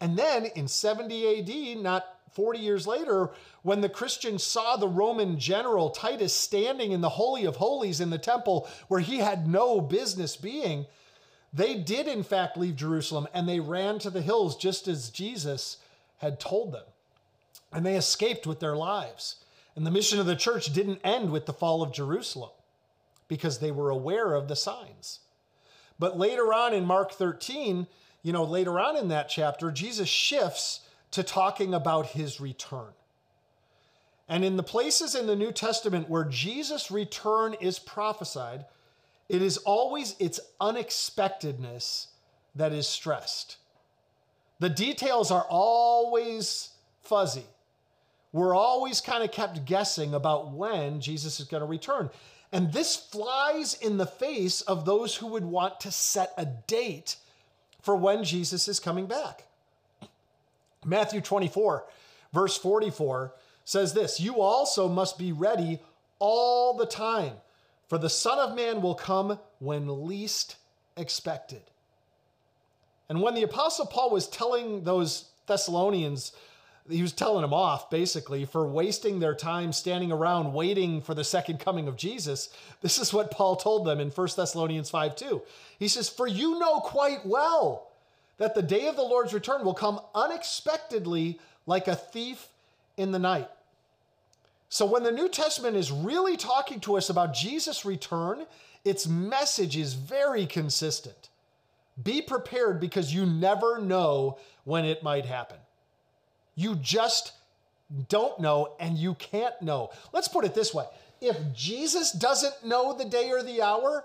And 0.00 0.16
then 0.16 0.46
in 0.46 0.68
70 0.68 1.74
AD, 1.74 1.82
not 1.82 2.06
40 2.32 2.58
years 2.60 2.86
later, 2.86 3.30
when 3.62 3.80
the 3.80 3.88
Christians 3.88 4.44
saw 4.44 4.76
the 4.76 4.88
Roman 4.88 5.38
general 5.38 5.90
Titus 5.90 6.32
standing 6.32 6.92
in 6.92 7.00
the 7.00 7.08
Holy 7.08 7.44
of 7.44 7.56
Holies 7.56 8.00
in 8.00 8.10
the 8.10 8.18
temple 8.18 8.68
where 8.86 9.00
he 9.00 9.18
had 9.18 9.48
no 9.48 9.80
business 9.80 10.36
being, 10.36 10.86
they 11.52 11.74
did 11.74 12.06
in 12.06 12.22
fact 12.22 12.56
leave 12.56 12.76
Jerusalem 12.76 13.26
and 13.34 13.48
they 13.48 13.58
ran 13.58 13.98
to 14.00 14.10
the 14.10 14.22
hills 14.22 14.56
just 14.56 14.86
as 14.86 15.10
Jesus 15.10 15.78
had 16.18 16.38
told 16.38 16.72
them. 16.72 16.84
And 17.72 17.84
they 17.84 17.96
escaped 17.96 18.46
with 18.46 18.60
their 18.60 18.76
lives. 18.76 19.36
And 19.78 19.86
the 19.86 19.92
mission 19.92 20.18
of 20.18 20.26
the 20.26 20.34
church 20.34 20.72
didn't 20.72 20.98
end 21.04 21.30
with 21.30 21.46
the 21.46 21.52
fall 21.52 21.84
of 21.84 21.92
Jerusalem 21.92 22.50
because 23.28 23.60
they 23.60 23.70
were 23.70 23.90
aware 23.90 24.34
of 24.34 24.48
the 24.48 24.56
signs. 24.56 25.20
But 26.00 26.18
later 26.18 26.52
on 26.52 26.74
in 26.74 26.84
Mark 26.84 27.12
13, 27.12 27.86
you 28.24 28.32
know, 28.32 28.42
later 28.42 28.80
on 28.80 28.96
in 28.96 29.06
that 29.10 29.28
chapter, 29.28 29.70
Jesus 29.70 30.08
shifts 30.08 30.80
to 31.12 31.22
talking 31.22 31.74
about 31.74 32.06
his 32.06 32.40
return. 32.40 32.88
And 34.28 34.44
in 34.44 34.56
the 34.56 34.64
places 34.64 35.14
in 35.14 35.28
the 35.28 35.36
New 35.36 35.52
Testament 35.52 36.08
where 36.08 36.24
Jesus' 36.24 36.90
return 36.90 37.54
is 37.60 37.78
prophesied, 37.78 38.64
it 39.28 39.42
is 39.42 39.58
always 39.58 40.16
its 40.18 40.40
unexpectedness 40.60 42.08
that 42.56 42.72
is 42.72 42.88
stressed. 42.88 43.58
The 44.58 44.70
details 44.70 45.30
are 45.30 45.46
always 45.48 46.70
fuzzy. 47.00 47.46
We're 48.32 48.54
always 48.54 49.00
kind 49.00 49.24
of 49.24 49.32
kept 49.32 49.64
guessing 49.64 50.14
about 50.14 50.52
when 50.52 51.00
Jesus 51.00 51.40
is 51.40 51.46
going 51.46 51.62
to 51.62 51.66
return. 51.66 52.10
And 52.52 52.72
this 52.72 52.96
flies 52.96 53.74
in 53.74 53.96
the 53.96 54.06
face 54.06 54.60
of 54.62 54.84
those 54.84 55.16
who 55.16 55.28
would 55.28 55.44
want 55.44 55.80
to 55.80 55.90
set 55.90 56.32
a 56.36 56.46
date 56.46 57.16
for 57.82 57.96
when 57.96 58.24
Jesus 58.24 58.68
is 58.68 58.80
coming 58.80 59.06
back. 59.06 59.44
Matthew 60.84 61.20
24, 61.20 61.84
verse 62.32 62.56
44 62.56 63.34
says 63.64 63.92
this 63.92 64.20
You 64.20 64.40
also 64.40 64.88
must 64.88 65.18
be 65.18 65.32
ready 65.32 65.80
all 66.18 66.76
the 66.76 66.86
time, 66.86 67.34
for 67.88 67.98
the 67.98 68.10
Son 68.10 68.38
of 68.38 68.56
Man 68.56 68.80
will 68.82 68.94
come 68.94 69.38
when 69.58 70.06
least 70.06 70.56
expected. 70.96 71.62
And 73.08 73.22
when 73.22 73.34
the 73.34 73.42
Apostle 73.42 73.86
Paul 73.86 74.10
was 74.10 74.28
telling 74.28 74.84
those 74.84 75.30
Thessalonians, 75.46 76.32
he 76.88 77.02
was 77.02 77.12
telling 77.12 77.42
them 77.42 77.54
off 77.54 77.90
basically 77.90 78.44
for 78.44 78.66
wasting 78.66 79.20
their 79.20 79.34
time 79.34 79.72
standing 79.72 80.10
around 80.10 80.52
waiting 80.52 81.00
for 81.00 81.14
the 81.14 81.24
second 81.24 81.60
coming 81.60 81.88
of 81.88 81.96
Jesus. 81.96 82.48
This 82.80 82.98
is 82.98 83.12
what 83.12 83.30
Paul 83.30 83.56
told 83.56 83.86
them 83.86 84.00
in 84.00 84.10
1 84.10 84.28
Thessalonians 84.36 84.90
5 84.90 85.16
2. 85.16 85.42
He 85.78 85.88
says, 85.88 86.08
For 86.08 86.26
you 86.26 86.58
know 86.58 86.80
quite 86.80 87.24
well 87.24 87.90
that 88.38 88.54
the 88.54 88.62
day 88.62 88.86
of 88.86 88.96
the 88.96 89.02
Lord's 89.02 89.34
return 89.34 89.64
will 89.64 89.74
come 89.74 90.00
unexpectedly 90.14 91.38
like 91.66 91.88
a 91.88 91.96
thief 91.96 92.48
in 92.96 93.12
the 93.12 93.18
night. 93.18 93.48
So 94.68 94.84
when 94.86 95.02
the 95.02 95.12
New 95.12 95.28
Testament 95.28 95.76
is 95.76 95.90
really 95.90 96.36
talking 96.36 96.80
to 96.80 96.96
us 96.96 97.10
about 97.10 97.34
Jesus' 97.34 97.84
return, 97.84 98.46
its 98.84 99.06
message 99.06 99.76
is 99.76 99.94
very 99.94 100.46
consistent. 100.46 101.28
Be 102.02 102.22
prepared 102.22 102.80
because 102.80 103.14
you 103.14 103.26
never 103.26 103.78
know 103.78 104.38
when 104.64 104.84
it 104.84 105.02
might 105.02 105.26
happen. 105.26 105.58
You 106.58 106.74
just 106.74 107.34
don't 108.08 108.40
know 108.40 108.74
and 108.80 108.98
you 108.98 109.14
can't 109.14 109.54
know. 109.62 109.90
Let's 110.12 110.26
put 110.26 110.44
it 110.44 110.56
this 110.56 110.74
way 110.74 110.86
if 111.20 111.36
Jesus 111.54 112.10
doesn't 112.10 112.64
know 112.64 112.96
the 112.96 113.04
day 113.04 113.30
or 113.30 113.44
the 113.44 113.62
hour, 113.62 114.04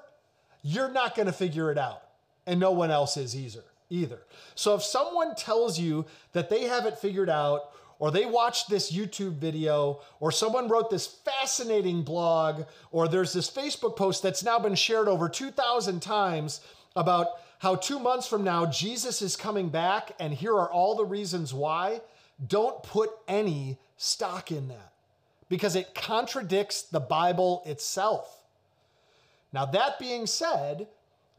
you're 0.62 0.92
not 0.92 1.16
going 1.16 1.26
to 1.26 1.34
figure 1.34 1.72
it 1.72 1.80
out, 1.80 2.04
and 2.46 2.60
no 2.60 2.72
one 2.72 2.92
else 2.92 3.18
is 3.18 3.36
either. 3.36 3.64
Either. 3.90 4.20
So 4.54 4.76
if 4.76 4.84
someone 4.84 5.36
tells 5.36 5.80
you 5.80 6.06
that 6.34 6.52
they 6.52 6.66
have 6.66 6.86
it 6.86 7.00
figured 7.00 7.30
out, 7.30 7.72
or 7.98 8.12
they 8.12 8.26
watched 8.26 8.70
this 8.70 8.92
YouTube 8.92 9.38
video, 9.38 10.02
or 10.20 10.32
someone 10.32 10.68
wrote 10.68 10.92
this 10.92 11.08
fascinating 11.08 12.04
blog, 12.04 12.66
or 12.92 13.08
there's 13.08 13.34
this 13.34 13.50
Facebook 13.50 13.96
post 13.96 14.22
that's 14.22 14.44
now 14.44 14.60
been 14.60 14.76
shared 14.76 15.08
over 15.08 15.28
2,000 15.28 16.02
times 16.02 16.62
about 16.96 17.30
how 17.60 17.76
two 17.76 17.98
months 17.98 18.28
from 18.28 18.44
now 18.44 18.66
Jesus 18.68 19.24
is 19.24 19.36
coming 19.36 19.70
back, 19.70 20.12
and 20.20 20.34
here 20.34 20.54
are 20.54 20.72
all 20.72 20.96
the 20.96 21.06
reasons 21.06 21.52
why, 21.52 22.02
don't 22.48 22.82
put 22.84 23.12
any 23.28 23.78
stock 23.98 24.52
in 24.52 24.68
that 24.70 24.94
because 25.50 25.76
it 25.76 25.94
contradicts 25.94 26.82
the 26.82 27.00
Bible 27.00 27.62
itself. 27.66 28.44
Now, 29.52 29.66
that 29.66 30.00
being 30.00 30.26
said, 30.26 30.88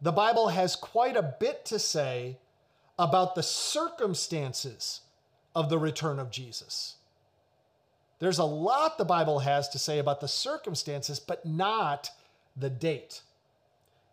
the 0.01 0.13
Bible 0.13 0.49
has 0.49 0.77
quite 0.77 1.17
a 1.17 1.35
bit 1.41 1.65
to 1.67 1.79
say 1.79 2.39
about 2.99 3.35
the 3.35 3.43
circumstances 3.43 5.01
of 5.55 5.69
the 5.69 5.79
return 5.79 6.19
of 6.19 6.31
Jesus. 6.31 6.97
There's 8.21 8.39
a 8.39 8.45
lot 8.45 8.99
the 8.99 9.05
Bible 9.05 9.41
has 9.41 9.69
to 9.71 9.79
say 9.79 9.99
about 9.99 10.21
the 10.21 10.29
circumstances, 10.29 11.19
but 11.19 11.45
not 11.45 12.11
the 12.57 12.71
date. 12.71 13.23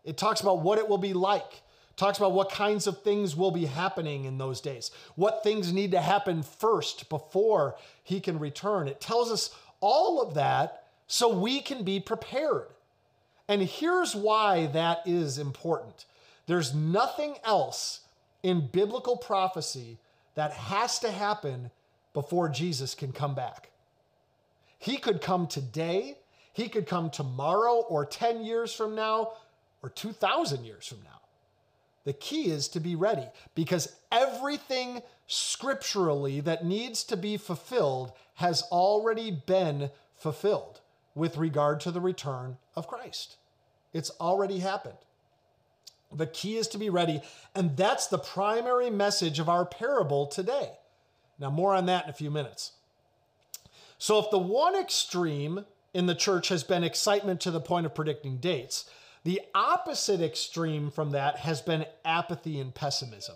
It 0.03 0.17
talks 0.17 0.41
about 0.41 0.61
what 0.61 0.79
it 0.79 0.89
will 0.89 0.97
be 0.97 1.13
like 1.13 1.61
talks 1.95 2.17
about 2.17 2.33
what 2.33 2.49
kinds 2.49 2.87
of 2.87 3.01
things 3.01 3.35
will 3.35 3.51
be 3.51 3.65
happening 3.65 4.25
in 4.25 4.37
those 4.37 4.61
days, 4.61 4.91
what 5.15 5.43
things 5.43 5.71
need 5.71 5.91
to 5.91 6.01
happen 6.01 6.43
first 6.43 7.09
before 7.09 7.75
he 8.03 8.19
can 8.19 8.39
return. 8.39 8.87
It 8.87 9.01
tells 9.01 9.31
us 9.31 9.53
all 9.79 10.21
of 10.21 10.35
that 10.35 10.83
so 11.07 11.37
we 11.37 11.61
can 11.61 11.83
be 11.83 11.99
prepared. 11.99 12.67
And 13.47 13.61
here's 13.61 14.15
why 14.15 14.67
that 14.67 15.01
is 15.05 15.37
important 15.37 16.05
there's 16.47 16.73
nothing 16.73 17.35
else 17.43 18.01
in 18.43 18.67
biblical 18.67 19.15
prophecy 19.15 19.97
that 20.35 20.51
has 20.53 20.99
to 20.99 21.11
happen 21.11 21.71
before 22.13 22.49
Jesus 22.49 22.95
can 22.95 23.11
come 23.11 23.35
back. 23.35 23.69
He 24.77 24.97
could 24.97 25.21
come 25.21 25.47
today, 25.47 26.17
he 26.53 26.67
could 26.67 26.87
come 26.87 27.09
tomorrow, 27.09 27.85
or 27.87 28.05
10 28.05 28.43
years 28.43 28.73
from 28.73 28.95
now, 28.95 29.33
or 29.83 29.89
2,000 29.89 30.65
years 30.65 30.87
from 30.87 30.99
now. 31.03 31.20
The 32.03 32.13
key 32.13 32.49
is 32.49 32.67
to 32.69 32.79
be 32.79 32.95
ready 32.95 33.27
because 33.53 33.95
everything 34.11 35.01
scripturally 35.27 36.39
that 36.41 36.65
needs 36.65 37.03
to 37.05 37.17
be 37.17 37.37
fulfilled 37.37 38.11
has 38.35 38.63
already 38.71 39.31
been 39.31 39.91
fulfilled 40.15 40.81
with 41.13 41.37
regard 41.37 41.79
to 41.81 41.91
the 41.91 42.01
return 42.01 42.57
of 42.75 42.87
Christ. 42.87 43.37
It's 43.93 44.11
already 44.19 44.59
happened. 44.59 44.97
The 46.13 46.27
key 46.27 46.57
is 46.57 46.67
to 46.69 46.77
be 46.77 46.89
ready, 46.89 47.21
and 47.55 47.77
that's 47.77 48.07
the 48.07 48.17
primary 48.17 48.89
message 48.89 49.39
of 49.39 49.47
our 49.47 49.65
parable 49.65 50.25
today. 50.25 50.71
Now, 51.39 51.49
more 51.49 51.73
on 51.73 51.85
that 51.85 52.05
in 52.05 52.09
a 52.09 52.13
few 52.13 52.29
minutes. 52.29 52.73
So, 53.97 54.19
if 54.19 54.29
the 54.29 54.39
one 54.39 54.75
extreme 54.75 55.65
in 55.93 56.07
the 56.07 56.15
church 56.15 56.49
has 56.49 56.63
been 56.63 56.83
excitement 56.83 57.39
to 57.41 57.51
the 57.51 57.61
point 57.61 57.85
of 57.85 57.95
predicting 57.95 58.37
dates, 58.37 58.89
the 59.23 59.41
opposite 59.53 60.21
extreme 60.21 60.89
from 60.89 61.11
that 61.11 61.37
has 61.37 61.61
been 61.61 61.85
apathy 62.03 62.59
and 62.59 62.73
pessimism. 62.73 63.35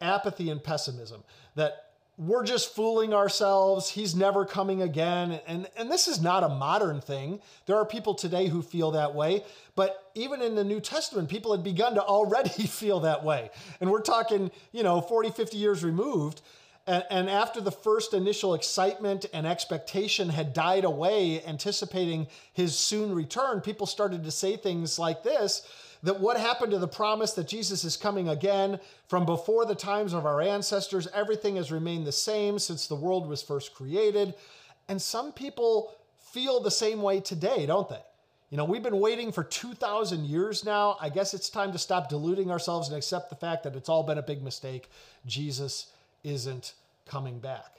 Apathy 0.00 0.50
and 0.50 0.62
pessimism 0.62 1.22
that 1.54 1.86
we're 2.18 2.44
just 2.44 2.74
fooling 2.74 3.12
ourselves. 3.12 3.90
He's 3.90 4.14
never 4.14 4.46
coming 4.46 4.80
again. 4.80 5.38
And, 5.46 5.68
and 5.76 5.90
this 5.90 6.08
is 6.08 6.20
not 6.20 6.44
a 6.44 6.48
modern 6.48 7.00
thing. 7.00 7.40
There 7.66 7.76
are 7.76 7.84
people 7.84 8.14
today 8.14 8.48
who 8.48 8.62
feel 8.62 8.92
that 8.92 9.14
way. 9.14 9.44
But 9.74 10.10
even 10.14 10.40
in 10.40 10.54
the 10.54 10.64
New 10.64 10.80
Testament, 10.80 11.28
people 11.28 11.52
had 11.52 11.62
begun 11.62 11.94
to 11.94 12.02
already 12.02 12.48
feel 12.66 13.00
that 13.00 13.22
way. 13.22 13.50
And 13.80 13.90
we're 13.90 14.00
talking, 14.00 14.50
you 14.72 14.82
know, 14.82 15.00
40, 15.00 15.30
50 15.30 15.58
years 15.58 15.84
removed. 15.84 16.40
And, 16.86 17.04
and 17.10 17.30
after 17.30 17.60
the 17.60 17.72
first 17.72 18.14
initial 18.14 18.54
excitement 18.54 19.26
and 19.32 19.46
expectation 19.46 20.28
had 20.28 20.52
died 20.52 20.84
away, 20.84 21.44
anticipating 21.44 22.28
his 22.52 22.78
soon 22.78 23.14
return, 23.14 23.60
people 23.60 23.86
started 23.86 24.22
to 24.24 24.30
say 24.30 24.56
things 24.56 24.98
like 24.98 25.22
this 25.22 25.66
that 26.02 26.20
what 26.20 26.38
happened 26.38 26.70
to 26.70 26.78
the 26.78 26.86
promise 26.86 27.32
that 27.32 27.48
Jesus 27.48 27.82
is 27.82 27.96
coming 27.96 28.28
again 28.28 28.78
from 29.08 29.24
before 29.24 29.64
the 29.64 29.74
times 29.74 30.12
of 30.12 30.26
our 30.26 30.40
ancestors? 30.40 31.08
Everything 31.12 31.56
has 31.56 31.72
remained 31.72 32.06
the 32.06 32.12
same 32.12 32.58
since 32.58 32.86
the 32.86 32.94
world 32.94 33.26
was 33.26 33.42
first 33.42 33.74
created. 33.74 34.34
And 34.88 35.00
some 35.00 35.32
people 35.32 35.96
feel 36.32 36.60
the 36.60 36.70
same 36.70 37.02
way 37.02 37.18
today, 37.20 37.66
don't 37.66 37.88
they? 37.88 38.02
You 38.50 38.56
know, 38.56 38.64
we've 38.64 38.82
been 38.82 39.00
waiting 39.00 39.32
for 39.32 39.42
2,000 39.42 40.26
years 40.26 40.64
now. 40.64 40.96
I 41.00 41.08
guess 41.08 41.34
it's 41.34 41.50
time 41.50 41.72
to 41.72 41.78
stop 41.78 42.08
deluding 42.08 42.52
ourselves 42.52 42.88
and 42.88 42.96
accept 42.96 43.28
the 43.28 43.36
fact 43.36 43.64
that 43.64 43.74
it's 43.74 43.88
all 43.88 44.04
been 44.04 44.18
a 44.18 44.22
big 44.22 44.42
mistake. 44.42 44.88
Jesus 45.26 45.86
isn't 46.26 46.74
coming 47.06 47.38
back. 47.38 47.76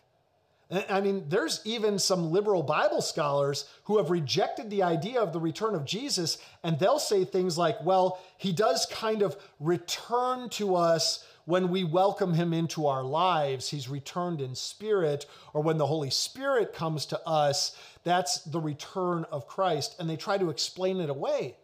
I 0.89 1.00
mean, 1.00 1.30
there's 1.30 1.62
even 1.63 1.98
some 1.98 2.32
liberal 2.32 2.62
Bible 2.62 3.01
scholars 3.01 3.66
who 3.86 3.98
have 3.98 4.10
rejected 4.10 4.70
the 4.70 4.84
idea 4.84 5.22
of 5.22 5.32
the 5.32 5.39
return 5.39 5.75
of 5.75 5.86
Jesus, 5.86 6.38
and 6.62 6.77
they'll 6.77 7.00
say 7.00 7.24
things 7.24 7.58
like, 7.58 7.82
well, 7.86 8.20
he 8.38 8.51
does 8.51 8.86
kind 8.88 9.22
of 9.22 9.38
return 9.62 10.50
to 10.50 10.75
us 10.75 11.24
when 11.46 11.70
we 11.70 11.86
welcome 11.86 12.34
him 12.34 12.51
into 12.51 12.86
our 12.88 13.04
lives. 13.04 13.70
He's 13.70 13.88
returned 13.88 14.42
in 14.42 14.56
spirit, 14.56 15.25
or 15.54 15.63
when 15.63 15.77
the 15.77 15.88
Holy 15.88 16.10
Spirit 16.10 16.74
comes 16.74 17.06
to 17.08 17.25
us, 17.25 17.74
that's 18.04 18.42
the 18.42 18.60
return 18.60 19.25
of 19.32 19.48
Christ. 19.48 19.96
And 20.00 20.10
they 20.10 20.18
try 20.18 20.38
to 20.38 20.50
explain 20.50 21.00
it 21.00 21.10
away. 21.10 21.56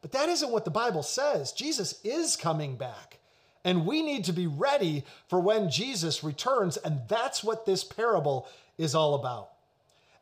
But 0.00 0.12
that 0.12 0.28
isn't 0.28 0.52
what 0.52 0.64
the 0.64 0.70
Bible 0.70 1.02
says. 1.02 1.50
Jesus 1.50 1.98
is 2.04 2.36
coming 2.36 2.76
back. 2.76 3.18
And 3.64 3.86
we 3.86 4.02
need 4.02 4.24
to 4.24 4.32
be 4.32 4.46
ready 4.46 5.04
for 5.28 5.40
when 5.40 5.70
Jesus 5.70 6.22
returns. 6.22 6.76
And 6.76 7.00
that's 7.08 7.42
what 7.42 7.64
this 7.64 7.82
parable 7.82 8.46
is 8.76 8.94
all 8.94 9.14
about. 9.14 9.50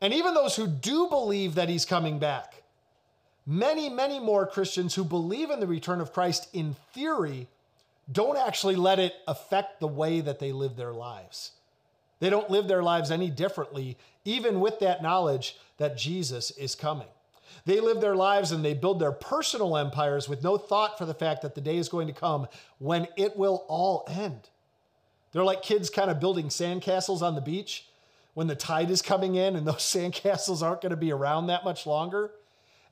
And 0.01 0.13
even 0.13 0.35
those 0.35 0.57
who 0.57 0.67
do 0.67 1.09
believe 1.09 1.55
that 1.55 1.69
he's 1.69 1.85
coming 1.85 2.19
back, 2.19 2.63
many, 3.47 3.89
many 3.89 4.21
more 4.21 4.47
Christians 4.47 4.95
who 4.95 5.05
believe 5.05 5.51
in 5.51 5.61
the 5.61 5.67
return 5.67 6.01
of 6.01 6.13
Christ 6.13 6.49
in 6.53 6.75
theory 6.93 7.49
don't 8.11 8.37
actually 8.37 8.77
let 8.77 8.99
it 8.99 9.15
affect 9.29 9.81
the 9.81 9.87
way 9.87 10.21
that 10.21 10.39
they 10.39 10.53
live 10.53 10.77
their 10.77 10.93
lives. 10.93 11.53
They 12.19 12.31
don't 12.31 12.51
live 12.51 12.69
their 12.69 12.83
lives 12.83 13.11
any 13.11 13.31
differently, 13.31 13.97
even 14.25 14.61
with 14.61 14.81
that 14.81 15.03
knowledge 15.03 15.57
that 15.79 15.97
Jesus 15.97 16.51
is 16.53 16.75
coming. 16.75 17.09
They 17.65 17.81
live 17.81 18.01
their 18.01 18.17
lives 18.17 18.53
and 18.53 18.65
they 18.65 18.75
build 18.75 18.99
their 18.99 19.13
personal 19.13 19.77
empires 19.77 20.29
with 20.29 20.43
no 20.43 20.57
thought 20.57 20.99
for 20.99 21.07
the 21.07 21.15
fact 21.15 21.43
that 21.43 21.55
the 21.55 21.61
day 21.61 21.77
is 21.77 21.89
going 21.89 22.07
to 22.07 22.13
come 22.13 22.49
when 22.79 23.09
it 23.17 23.37
will 23.37 23.65
all 23.69 24.05
end. 24.09 24.49
They're 25.33 25.45
like 25.45 25.63
kids 25.63 25.91
kind 25.91 26.11
of 26.11 26.21
building 26.21 26.49
sandcastles 26.49 27.23
on 27.23 27.35
the 27.35 27.41
beach 27.41 27.87
when 28.35 28.47
the 28.47 28.55
tide 28.55 28.91
is 28.91 29.03
coming 29.03 29.35
in 29.35 29.57
and 29.57 29.67
those 29.67 29.77
sandcastles 29.77 30.63
aren't 30.63 30.83
going 30.83 30.91
to 30.91 30.97
be 30.97 31.13
around 31.13 31.47
that 31.47 31.65
much 31.65 31.87
longer. 31.87 32.31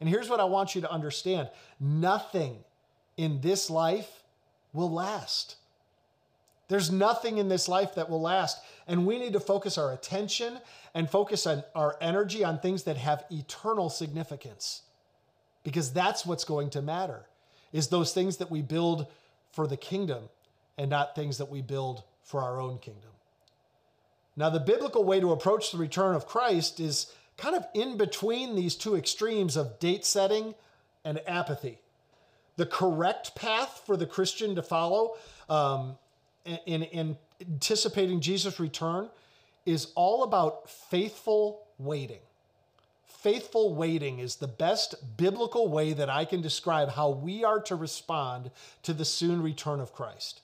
And 0.01 0.09
here's 0.09 0.29
what 0.29 0.41
I 0.41 0.45
want 0.45 0.75
you 0.75 0.81
to 0.81 0.91
understand 0.91 1.51
nothing 1.79 2.65
in 3.17 3.41
this 3.43 3.69
life 3.69 4.23
will 4.73 4.91
last. 4.91 5.57
There's 6.71 6.93
nothing 6.93 7.39
in 7.39 7.49
this 7.49 7.69
life 7.69 7.97
that 7.97 8.09
will 8.09 8.21
last. 8.21 8.63
And 8.87 9.05
we 9.05 9.19
need 9.19 9.33
to 9.33 9.41
focus 9.41 9.77
our 9.77 9.93
attention 9.93 10.61
and 10.95 11.11
focus 11.11 11.45
on 11.45 11.65
our 11.75 11.97
energy 12.01 12.45
on 12.45 12.61
things 12.61 12.85
that 12.85 12.97
have 12.97 13.25
eternal 13.29 13.91
significance. 13.91 14.83
Because 15.65 15.93
that's 15.93 16.25
what's 16.25 16.45
going 16.45 16.71
to 16.71 16.81
matter. 16.81 17.27
Is 17.73 17.89
those 17.89 18.15
things 18.15 18.37
that 18.37 18.53
we 18.53 18.63
build 18.63 19.09
for 19.51 19.67
the 19.67 19.77
kingdom 19.77 20.29
and 20.79 20.89
not 20.89 21.17
things 21.17 21.39
that 21.39 21.51
we 21.51 21.61
build 21.61 22.05
for 22.23 22.41
our 22.41 22.61
own 22.61 22.79
kingdom. 22.79 23.11
Now, 24.37 24.49
the 24.49 24.61
biblical 24.61 25.03
way 25.03 25.19
to 25.19 25.33
approach 25.33 25.73
the 25.73 25.79
return 25.79 26.15
of 26.15 26.29
Christ 26.29 26.79
is 26.79 27.13
kind 27.37 27.57
of 27.57 27.67
in 27.75 27.97
between 27.97 28.55
these 28.55 28.77
two 28.77 28.95
extremes 28.95 29.57
of 29.57 29.81
date 29.81 30.05
setting 30.05 30.55
and 31.05 31.21
apathy. 31.27 31.81
The 32.57 32.67
correct 32.67 33.35
path 33.35 33.83
for 33.85 33.97
the 33.97 34.07
Christian 34.07 34.55
to 34.55 34.63
follow 34.63 35.17
um, 35.49 35.99
in, 36.45 36.83
in 36.83 37.17
anticipating 37.41 38.21
Jesus' 38.21 38.61
return 38.61 39.09
is 39.67 39.93
all 39.95 40.23
about 40.23 40.69
faithful 40.69 41.67
waiting. 41.79 42.21
Faithful 43.07 43.75
waiting 43.75 44.19
is 44.19 44.37
the 44.37 44.49
best 44.49 44.95
biblical 45.17 45.69
way 45.69 45.93
that 45.93 46.09
I 46.09 46.25
can 46.25 46.41
describe 46.41 46.91
how 46.91 47.11
we 47.11 47.45
are 47.45 47.61
to 47.61 47.77
respond 47.77 48.51
to 48.83 48.95
the 48.95 49.05
soon 49.05 49.43
return 49.43 49.81
of 49.81 49.93
Christ. 49.93 50.41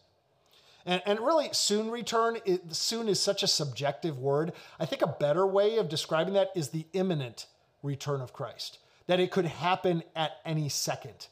And, 0.84 1.02
and 1.06 1.18
really, 1.20 1.48
soon 1.52 1.90
return, 1.90 2.36
it, 2.44 2.74
soon 2.74 3.08
is 3.08 3.18
such 3.18 3.42
a 3.42 3.48
subjective 3.48 4.18
word. 4.18 4.52
I 4.78 4.86
think 4.86 5.02
a 5.02 5.06
better 5.06 5.46
way 5.46 5.78
of 5.78 5.88
describing 5.88 6.34
that 6.34 6.50
is 6.54 6.68
the 6.68 6.86
imminent 6.92 7.46
return 7.82 8.20
of 8.20 8.32
Christ, 8.32 8.78
that 9.06 9.20
it 9.20 9.30
could 9.30 9.46
happen 9.46 10.02
at 10.14 10.32
any 10.44 10.68
second. 10.68 11.28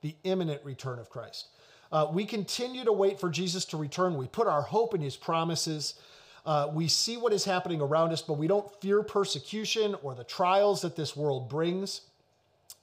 The 0.00 0.16
imminent 0.24 0.64
return 0.64 0.98
of 0.98 1.10
Christ. 1.10 1.46
Uh, 1.92 2.08
we 2.10 2.24
continue 2.24 2.84
to 2.84 2.92
wait 2.92 3.20
for 3.20 3.28
Jesus 3.28 3.66
to 3.66 3.76
return. 3.76 4.16
We 4.16 4.26
put 4.26 4.46
our 4.46 4.62
hope 4.62 4.94
in 4.94 5.02
his 5.02 5.16
promises. 5.16 5.94
Uh, 6.46 6.70
we 6.72 6.88
see 6.88 7.18
what 7.18 7.34
is 7.34 7.44
happening 7.44 7.80
around 7.80 8.12
us, 8.12 8.22
but 8.22 8.38
we 8.38 8.48
don't 8.48 8.68
fear 8.80 9.02
persecution 9.02 9.94
or 10.02 10.14
the 10.14 10.24
trials 10.24 10.80
that 10.82 10.96
this 10.96 11.14
world 11.14 11.50
brings. 11.50 12.00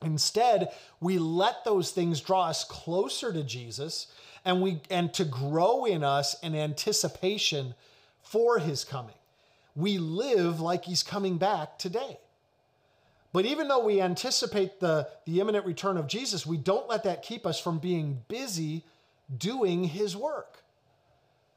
Instead, 0.04 0.70
we 1.02 1.18
let 1.18 1.66
those 1.66 1.92
things 1.92 2.22
draw 2.22 2.46
us 2.46 2.64
closer 2.64 3.34
to 3.34 3.44
Jesus 3.44 4.08
and 4.46 4.62
we 4.62 4.80
and 4.90 5.14
to 5.16 5.26
grow 5.26 5.84
in 5.86 6.04
us 6.04 6.42
an 6.42 6.56
anticipation 6.56 7.74
for 8.22 8.60
his 8.60 8.86
coming. 8.86 9.16
We 9.76 9.98
live 9.98 10.62
like 10.62 10.86
he's 10.86 11.04
coming 11.04 11.38
back 11.38 11.78
today. 11.78 12.20
But 13.34 13.46
even 13.46 13.68
though 13.68 13.84
we 13.84 14.02
anticipate 14.02 14.80
the, 14.80 15.08
the 15.26 15.40
imminent 15.40 15.66
return 15.66 15.98
of 15.98 16.08
Jesus, 16.08 16.46
we 16.46 16.58
don't 16.58 16.90
let 16.90 17.04
that 17.04 17.22
keep 17.22 17.46
us 17.46 17.60
from 17.60 17.80
being 17.80 18.22
busy 18.28 18.84
doing 19.38 19.84
his 19.86 20.16
work. 20.16 20.64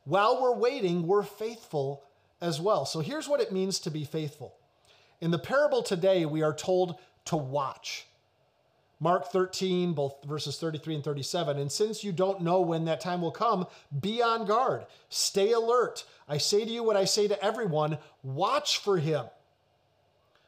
While 0.04 0.42
we're 0.42 0.54
waiting, 0.54 1.06
we're 1.06 1.22
faithful 1.22 2.04
as 2.40 2.60
well. 2.60 2.84
So 2.84 3.00
here's 3.00 3.28
what 3.28 3.40
it 3.40 3.52
means 3.52 3.78
to 3.80 3.90
be 3.90 4.04
faithful. 4.04 4.54
In 5.20 5.30
the 5.30 5.38
parable 5.38 5.82
today, 5.82 6.26
we 6.26 6.42
are 6.42 6.54
told 6.54 6.98
to 7.26 7.36
watch. 7.36 8.06
Mark 8.98 9.32
13, 9.32 9.94
both 9.94 10.22
verses 10.24 10.58
33 10.58 10.96
and 10.96 11.04
37. 11.04 11.58
And 11.58 11.72
since 11.72 12.04
you 12.04 12.12
don't 12.12 12.40
know 12.40 12.60
when 12.60 12.84
that 12.84 13.00
time 13.00 13.20
will 13.20 13.32
come, 13.32 13.66
be 14.00 14.22
on 14.22 14.46
guard, 14.46 14.86
stay 15.08 15.52
alert. 15.52 16.04
I 16.28 16.38
say 16.38 16.64
to 16.64 16.70
you 16.70 16.84
what 16.84 16.96
I 16.96 17.04
say 17.04 17.26
to 17.26 17.44
everyone 17.44 17.98
watch 18.22 18.78
for 18.78 18.98
him. 18.98 19.26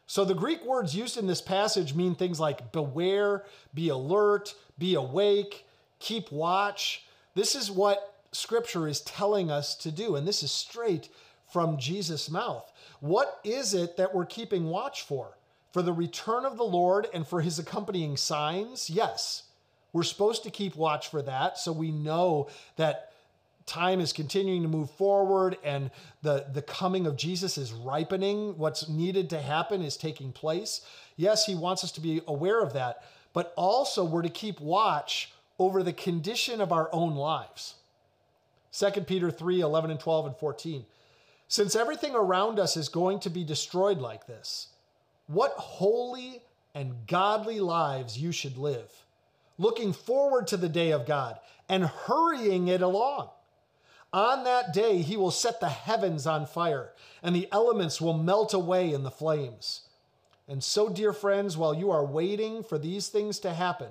So 0.07 0.25
the 0.25 0.35
Greek 0.35 0.65
words 0.65 0.95
used 0.95 1.17
in 1.17 1.27
this 1.27 1.41
passage 1.41 1.95
mean 1.95 2.15
things 2.15 2.39
like 2.39 2.73
beware, 2.73 3.45
be 3.73 3.89
alert, 3.89 4.55
be 4.79 4.95
awake, 4.95 5.67
keep 5.99 6.31
watch. 6.31 7.04
This 7.35 7.55
is 7.55 7.71
what 7.71 8.15
Scripture 8.33 8.89
is 8.89 9.01
telling 9.01 9.51
us 9.51 9.75
to 9.77 9.91
do, 9.91 10.17
and 10.17 10.27
this 10.27 10.43
is 10.43 10.51
straight 10.51 11.09
from 11.53 11.79
Jesus' 11.79 12.31
mouth. 12.31 12.71
What 13.01 13.41
is 13.45 13.75
it 13.75 13.97
that 13.97 14.15
we're 14.15 14.27
keeping 14.27 14.69
watch 14.69 15.03
for? 15.03 15.37
For 15.73 15.83
the 15.83 15.93
return 15.93 16.45
of 16.45 16.57
the 16.57 16.65
Lord 16.65 17.09
and 17.13 17.27
for 17.27 17.41
his 17.41 17.59
accompanying 17.59 18.17
signs? 18.17 18.89
Yes, 18.89 19.45
we're 19.93 20.03
supposed 20.03 20.43
to 20.45 20.51
keep 20.51 20.77
watch 20.77 21.09
for 21.09 21.23
that 21.23 21.59
so 21.59 21.73
we 21.73 21.91
know 21.91 22.49
that 22.77 23.13
time 23.67 24.01
is 24.01 24.13
continuing 24.13 24.63
to 24.63 24.69
move 24.69 24.91
forward 24.91 25.57
and 25.65 25.91
the, 26.23 26.47
the 26.53 26.63
coming 26.63 27.07
of 27.07 27.17
Jesus 27.17 27.57
is 27.57 27.73
ripening. 27.73 28.59
What's 28.59 28.89
needed 28.89 29.31
to 29.31 29.41
happen 29.41 29.83
is 29.83 29.97
taking 29.97 30.33
place. 30.33 30.83
Yes, 31.17 31.47
he 31.47 31.55
wants 31.55 31.85
us 31.85 31.93
to 31.93 32.01
be 32.01 32.21
aware 32.27 32.61
of 32.61 32.73
that, 32.75 33.05
but 33.33 33.53
also 33.57 34.05
we're 34.05 34.23
to 34.23 34.29
keep 34.29 34.61
watch 34.61 35.33
over 35.59 35.83
the 35.83 35.93
condition 35.93 36.61
of 36.61 36.73
our 36.73 36.89
own 36.93 37.15
lives. 37.15 37.75
2 38.73 39.03
Peter 39.03 39.31
3 39.31 39.61
11 39.61 39.91
and 39.91 40.01
12 40.01 40.27
and 40.27 40.37
14. 40.37 40.85
Since 41.47 41.77
everything 41.77 42.15
around 42.15 42.59
us 42.59 42.77
is 42.77 42.89
going 42.89 43.21
to 43.21 43.31
be 43.31 43.45
destroyed 43.45 43.99
like 43.99 44.27
this, 44.27 44.69
what 45.27 45.53
holy 45.53 46.43
and 46.75 47.07
godly 47.07 47.61
lives 47.61 48.19
you 48.19 48.33
should 48.33 48.57
live, 48.57 48.91
looking 49.59 49.93
forward 49.93 50.47
to 50.49 50.57
the 50.57 50.69
day 50.69 50.91
of 50.91 51.07
God 51.07 51.39
and 51.69 51.85
hurrying 51.85 52.69
it 52.69 52.83
along. 52.83 53.31
On 54.13 54.45
that 54.45 54.73
day, 54.73 55.03
he 55.03 55.17
will 55.17 55.31
set 55.31 55.61
the 55.61 55.69
heavens 55.69 56.27
on 56.27 56.47
fire, 56.47 56.93
and 57.23 57.35
the 57.35 57.49
elements 57.51 58.01
will 58.01 58.17
melt 58.17 58.55
away 58.55 58.93
in 58.93 59.03
the 59.03 59.11
flames. 59.11 59.89
And 60.47 60.63
so, 60.63 60.89
dear 60.89 61.13
friends, 61.13 61.57
while 61.57 61.75
you 61.75 61.91
are 61.91 62.05
waiting 62.05 62.63
for 62.63 62.79
these 62.79 63.09
things 63.09 63.41
to 63.41 63.53
happen, 63.53 63.89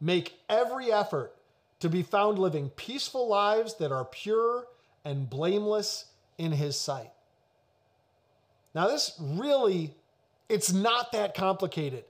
Make 0.00 0.38
every 0.48 0.92
effort 0.92 1.34
to 1.80 1.88
be 1.88 2.02
found 2.02 2.38
living 2.38 2.70
peaceful 2.70 3.28
lives 3.28 3.74
that 3.74 3.92
are 3.92 4.04
pure 4.04 4.66
and 5.04 5.28
blameless 5.28 6.06
in 6.38 6.52
his 6.52 6.78
sight. 6.78 7.10
Now, 8.74 8.88
this 8.88 9.12
really, 9.20 9.94
it's 10.48 10.72
not 10.72 11.12
that 11.12 11.34
complicated. 11.34 12.04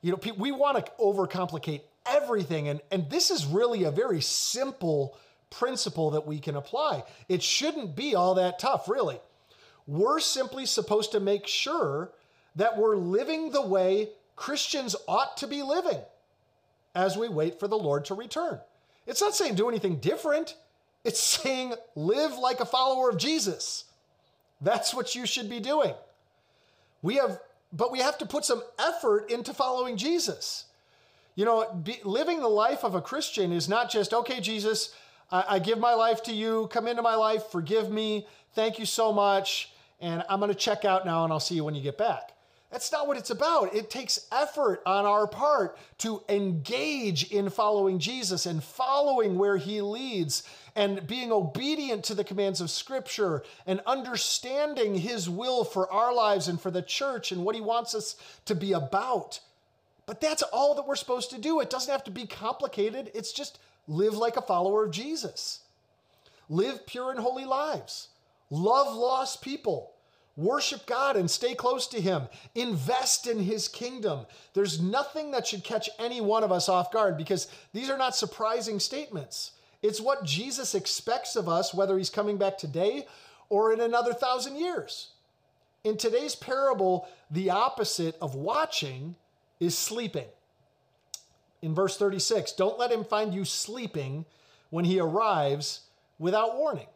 You 0.00 0.12
know, 0.12 0.32
we 0.36 0.52
want 0.52 0.84
to 0.84 0.92
overcomplicate 1.00 1.82
everything, 2.06 2.68
and, 2.68 2.80
and 2.90 3.10
this 3.10 3.30
is 3.30 3.44
really 3.44 3.84
a 3.84 3.90
very 3.90 4.20
simple 4.20 5.16
principle 5.50 6.10
that 6.12 6.26
we 6.26 6.38
can 6.38 6.56
apply. 6.56 7.04
It 7.28 7.42
shouldn't 7.42 7.96
be 7.96 8.14
all 8.14 8.34
that 8.34 8.58
tough, 8.58 8.88
really. 8.88 9.20
We're 9.86 10.20
simply 10.20 10.66
supposed 10.66 11.12
to 11.12 11.20
make 11.20 11.46
sure 11.46 12.12
that 12.56 12.78
we're 12.78 12.96
living 12.96 13.50
the 13.50 13.66
way 13.66 14.10
Christians 14.34 14.96
ought 15.06 15.36
to 15.38 15.46
be 15.46 15.62
living 15.62 16.00
as 16.96 17.16
we 17.16 17.28
wait 17.28 17.60
for 17.60 17.68
the 17.68 17.78
Lord 17.78 18.06
to 18.06 18.14
return. 18.14 18.58
It's 19.06 19.20
not 19.20 19.36
saying 19.36 19.54
do 19.54 19.68
anything 19.68 19.96
different, 20.00 20.56
it's 21.04 21.20
saying 21.42 21.74
live 21.94 22.36
like 22.38 22.58
a 22.58 22.66
follower 22.66 23.10
of 23.10 23.18
Jesus. 23.18 23.84
That's 24.60 24.94
what 24.94 25.14
you 25.14 25.26
should 25.26 25.50
be 25.50 25.60
doing. 25.60 25.94
We 27.02 27.16
have, 27.16 27.38
but 27.72 27.92
we 27.92 27.98
have 27.98 28.16
to 28.18 28.26
put 28.26 28.44
some 28.44 28.62
effort 28.78 29.30
into 29.30 29.52
following 29.52 29.98
Jesus. 29.98 30.64
You 31.34 31.44
know, 31.44 31.70
be, 31.84 32.00
living 32.02 32.40
the 32.40 32.48
life 32.48 32.82
of 32.82 32.94
a 32.94 33.02
Christian 33.02 33.52
is 33.52 33.68
not 33.68 33.90
just, 33.90 34.14
okay, 34.14 34.40
Jesus, 34.40 34.94
I, 35.30 35.44
I 35.50 35.58
give 35.58 35.78
my 35.78 35.92
life 35.92 36.22
to 36.24 36.32
you, 36.32 36.68
come 36.72 36.88
into 36.88 37.02
my 37.02 37.14
life, 37.14 37.44
forgive 37.52 37.90
me, 37.90 38.26
thank 38.54 38.78
you 38.78 38.86
so 38.86 39.12
much, 39.12 39.72
and 40.00 40.24
I'm 40.30 40.40
going 40.40 40.50
to 40.50 40.54
check 40.54 40.86
out 40.86 41.04
now 41.04 41.24
and 41.24 41.32
I'll 41.32 41.40
see 41.40 41.56
you 41.56 41.64
when 41.64 41.74
you 41.74 41.82
get 41.82 41.98
back. 41.98 42.32
That's 42.70 42.90
not 42.90 43.06
what 43.06 43.16
it's 43.16 43.30
about. 43.30 43.74
It 43.74 43.90
takes 43.90 44.26
effort 44.32 44.82
on 44.84 45.04
our 45.04 45.26
part 45.28 45.78
to 45.98 46.22
engage 46.28 47.30
in 47.30 47.48
following 47.48 47.98
Jesus 48.00 48.44
and 48.44 48.62
following 48.62 49.38
where 49.38 49.56
he 49.56 49.80
leads 49.80 50.42
and 50.74 51.06
being 51.06 51.30
obedient 51.30 52.04
to 52.04 52.14
the 52.14 52.24
commands 52.24 52.60
of 52.60 52.70
Scripture 52.70 53.44
and 53.66 53.80
understanding 53.86 54.96
his 54.96 55.30
will 55.30 55.64
for 55.64 55.90
our 55.92 56.12
lives 56.12 56.48
and 56.48 56.60
for 56.60 56.72
the 56.72 56.82
church 56.82 57.30
and 57.30 57.44
what 57.44 57.54
he 57.54 57.60
wants 57.60 57.94
us 57.94 58.16
to 58.46 58.54
be 58.54 58.72
about. 58.72 59.40
But 60.04 60.20
that's 60.20 60.42
all 60.42 60.74
that 60.74 60.86
we're 60.86 60.96
supposed 60.96 61.30
to 61.30 61.40
do. 61.40 61.60
It 61.60 61.70
doesn't 61.70 61.90
have 61.90 62.04
to 62.04 62.10
be 62.10 62.26
complicated, 62.26 63.10
it's 63.14 63.32
just 63.32 63.58
live 63.88 64.14
like 64.14 64.36
a 64.36 64.42
follower 64.42 64.84
of 64.84 64.90
Jesus, 64.90 65.60
live 66.48 66.84
pure 66.86 67.10
and 67.12 67.20
holy 67.20 67.44
lives, 67.44 68.08
love 68.50 68.94
lost 68.94 69.40
people 69.40 69.92
Worship 70.36 70.86
God 70.86 71.16
and 71.16 71.30
stay 71.30 71.54
close 71.54 71.86
to 71.88 72.00
Him. 72.00 72.28
Invest 72.54 73.26
in 73.26 73.38
His 73.38 73.68
kingdom. 73.68 74.26
There's 74.52 74.80
nothing 74.80 75.30
that 75.30 75.46
should 75.46 75.64
catch 75.64 75.88
any 75.98 76.20
one 76.20 76.44
of 76.44 76.52
us 76.52 76.68
off 76.68 76.92
guard 76.92 77.16
because 77.16 77.48
these 77.72 77.88
are 77.88 77.98
not 77.98 78.14
surprising 78.14 78.78
statements. 78.78 79.52
It's 79.82 80.00
what 80.00 80.24
Jesus 80.24 80.74
expects 80.74 81.36
of 81.36 81.48
us, 81.48 81.72
whether 81.72 81.96
He's 81.96 82.10
coming 82.10 82.36
back 82.36 82.58
today 82.58 83.06
or 83.48 83.72
in 83.72 83.80
another 83.80 84.12
thousand 84.12 84.56
years. 84.56 85.12
In 85.84 85.96
today's 85.96 86.34
parable, 86.34 87.08
the 87.30 87.50
opposite 87.50 88.16
of 88.20 88.34
watching 88.34 89.14
is 89.60 89.78
sleeping. 89.78 90.26
In 91.62 91.74
verse 91.74 91.96
36, 91.96 92.52
don't 92.52 92.78
let 92.78 92.92
him 92.92 93.04
find 93.04 93.32
you 93.32 93.44
sleeping 93.44 94.24
when 94.70 94.84
he 94.84 95.00
arrives 95.00 95.80
without 96.18 96.56
warning. 96.56 96.86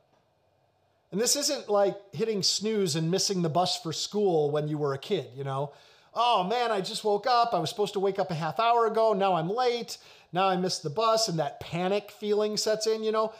And 1.13 1.21
this 1.21 1.37
isn't 1.37 1.69
like 1.69 1.97
hitting 2.13 2.43
snooze 2.43 2.97
and 2.97 3.11
missing 3.11 3.43
the 3.43 3.49
bus 3.49 3.81
for 3.81 3.93
school 3.93 4.51
when 4.51 4.69
you 4.69 4.79
were 4.79 4.95
a 4.95 4.99
kid, 4.99 5.27
you 5.37 5.45
know? 5.45 5.73
Oh 6.15 6.45
man, 6.45 6.71
I 6.71 6.81
just 6.81 7.05
woke 7.05 7.27
up. 7.27 7.53
I 7.53 7.59
was 7.59 7.71
supposed 7.71 7.95
to 7.95 8.01
wake 8.01 8.19
up 8.19 8.31
a 8.31 8.35
half 8.35 8.61
hour 8.61 8.87
ago. 8.87 9.13
Now 9.13 9.35
I'm 9.35 9.49
late. 9.49 9.99
Now 10.33 10.49
I 10.49 10.57
missed 10.57 10.83
the 10.83 10.91
bus, 10.91 11.29
and 11.29 11.39
that 11.39 11.61
panic 11.61 12.11
feeling 12.11 12.57
sets 12.57 12.87
in, 12.87 13.03
you 13.03 13.13
know? 13.13 13.33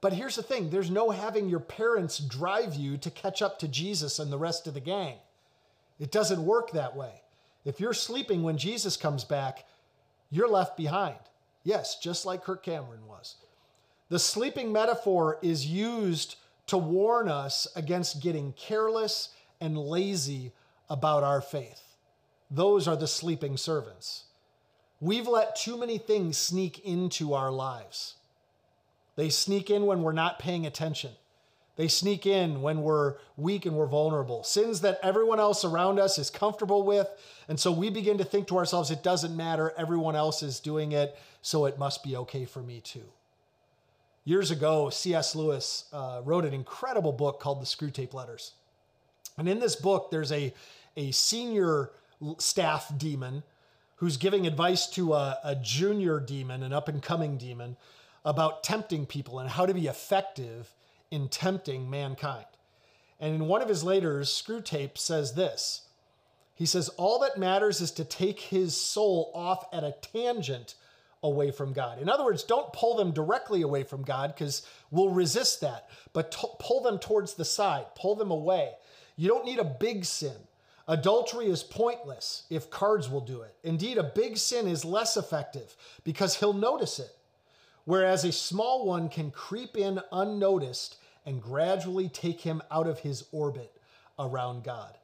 But 0.00 0.12
here's 0.12 0.36
the 0.36 0.42
thing 0.42 0.70
there's 0.70 0.90
no 0.90 1.10
having 1.10 1.48
your 1.48 1.60
parents 1.60 2.18
drive 2.18 2.74
you 2.74 2.96
to 2.98 3.10
catch 3.10 3.42
up 3.42 3.58
to 3.60 3.68
Jesus 3.68 4.18
and 4.18 4.32
the 4.32 4.38
rest 4.38 4.66
of 4.66 4.74
the 4.74 4.80
gang. 4.80 5.16
It 5.98 6.12
doesn't 6.12 6.44
work 6.44 6.70
that 6.72 6.94
way. 6.94 7.22
If 7.64 7.80
you're 7.80 7.94
sleeping 7.94 8.42
when 8.42 8.56
Jesus 8.56 8.96
comes 8.96 9.24
back, 9.24 9.66
you're 10.30 10.48
left 10.48 10.76
behind. 10.76 11.18
Yes, 11.64 11.98
just 11.98 12.24
like 12.24 12.44
Kirk 12.44 12.62
Cameron 12.62 13.06
was. 13.08 13.36
The 14.08 14.18
sleeping 14.18 14.72
metaphor 14.72 15.38
is 15.42 15.66
used 15.66 16.36
to 16.68 16.78
warn 16.78 17.28
us 17.28 17.66
against 17.76 18.22
getting 18.22 18.52
careless 18.52 19.30
and 19.60 19.76
lazy 19.76 20.52
about 20.88 21.22
our 21.22 21.40
faith. 21.40 21.82
Those 22.50 22.88
are 22.88 22.96
the 22.96 23.06
sleeping 23.06 23.56
servants. 23.56 24.24
We've 25.00 25.28
let 25.28 25.56
too 25.56 25.76
many 25.76 25.98
things 25.98 26.38
sneak 26.38 26.78
into 26.80 27.34
our 27.34 27.50
lives. 27.50 28.14
They 29.16 29.30
sneak 29.30 29.70
in 29.70 29.86
when 29.86 30.02
we're 30.02 30.12
not 30.12 30.38
paying 30.38 30.66
attention. 30.66 31.10
They 31.76 31.88
sneak 31.88 32.26
in 32.26 32.60
when 32.60 32.82
we're 32.82 33.14
weak 33.36 33.64
and 33.64 33.76
we're 33.76 33.86
vulnerable. 33.86 34.42
Sins 34.42 34.80
that 34.80 34.98
everyone 35.00 35.38
else 35.38 35.64
around 35.64 36.00
us 36.00 36.18
is 36.18 36.28
comfortable 36.28 36.82
with. 36.82 37.08
And 37.48 37.58
so 37.58 37.70
we 37.70 37.88
begin 37.88 38.18
to 38.18 38.24
think 38.24 38.48
to 38.48 38.58
ourselves, 38.58 38.90
it 38.90 39.04
doesn't 39.04 39.36
matter. 39.36 39.72
Everyone 39.76 40.16
else 40.16 40.42
is 40.42 40.58
doing 40.58 40.90
it, 40.90 41.16
so 41.40 41.66
it 41.66 41.78
must 41.78 42.02
be 42.02 42.16
okay 42.16 42.44
for 42.44 42.60
me 42.60 42.80
too. 42.80 43.04
Years 44.28 44.50
ago, 44.50 44.90
C.S. 44.90 45.34
Lewis 45.34 45.86
uh, 45.90 46.20
wrote 46.22 46.44
an 46.44 46.52
incredible 46.52 47.12
book 47.12 47.40
called 47.40 47.62
The 47.62 47.64
Screwtape 47.64 48.12
Letters. 48.12 48.52
And 49.38 49.48
in 49.48 49.58
this 49.58 49.74
book, 49.74 50.10
there's 50.10 50.30
a, 50.30 50.52
a 50.98 51.12
senior 51.12 51.92
staff 52.36 52.92
demon 52.98 53.42
who's 53.96 54.18
giving 54.18 54.46
advice 54.46 54.86
to 54.88 55.14
a, 55.14 55.38
a 55.42 55.54
junior 55.54 56.20
demon, 56.20 56.62
an 56.62 56.74
up 56.74 56.88
and 56.88 57.02
coming 57.02 57.38
demon, 57.38 57.78
about 58.22 58.62
tempting 58.62 59.06
people 59.06 59.38
and 59.38 59.48
how 59.48 59.64
to 59.64 59.72
be 59.72 59.86
effective 59.86 60.74
in 61.10 61.30
tempting 61.30 61.88
mankind. 61.88 62.44
And 63.18 63.34
in 63.34 63.46
one 63.46 63.62
of 63.62 63.68
his 63.70 63.82
letters, 63.82 64.28
Screwtape 64.28 64.98
says 64.98 65.36
this 65.36 65.88
He 66.54 66.66
says, 66.66 66.90
All 66.98 67.18
that 67.20 67.38
matters 67.38 67.80
is 67.80 67.92
to 67.92 68.04
take 68.04 68.40
his 68.40 68.76
soul 68.76 69.32
off 69.34 69.64
at 69.72 69.84
a 69.84 69.94
tangent 70.02 70.74
away 71.22 71.50
from 71.50 71.72
God. 71.72 72.00
In 72.00 72.08
other 72.08 72.24
words, 72.24 72.44
don't 72.44 72.72
pull 72.72 72.96
them 72.96 73.12
directly 73.12 73.62
away 73.62 73.82
from 73.82 74.02
God 74.02 74.34
because 74.34 74.66
we'll 74.90 75.10
resist 75.10 75.60
that, 75.60 75.88
but 76.12 76.30
pull 76.58 76.82
them 76.82 76.98
towards 76.98 77.34
the 77.34 77.44
side, 77.44 77.86
pull 77.94 78.14
them 78.14 78.30
away. 78.30 78.72
You 79.16 79.28
don't 79.28 79.44
need 79.44 79.58
a 79.58 79.64
big 79.64 80.04
sin. 80.04 80.36
Adultery 80.86 81.46
is 81.46 81.62
pointless 81.62 82.44
if 82.48 82.70
cards 82.70 83.10
will 83.10 83.20
do 83.20 83.42
it. 83.42 83.54
Indeed, 83.62 83.98
a 83.98 84.04
big 84.04 84.38
sin 84.38 84.66
is 84.66 84.84
less 84.84 85.16
effective 85.16 85.76
because 86.04 86.36
he'll 86.36 86.54
notice 86.54 86.98
it, 86.98 87.14
whereas 87.84 88.24
a 88.24 88.32
small 88.32 88.86
one 88.86 89.08
can 89.08 89.30
creep 89.30 89.76
in 89.76 90.00
unnoticed 90.12 90.96
and 91.26 91.42
gradually 91.42 92.08
take 92.08 92.40
him 92.40 92.62
out 92.70 92.86
of 92.86 93.00
his 93.00 93.24
orbit 93.32 93.70
around 94.18 94.64
God. 94.64 94.96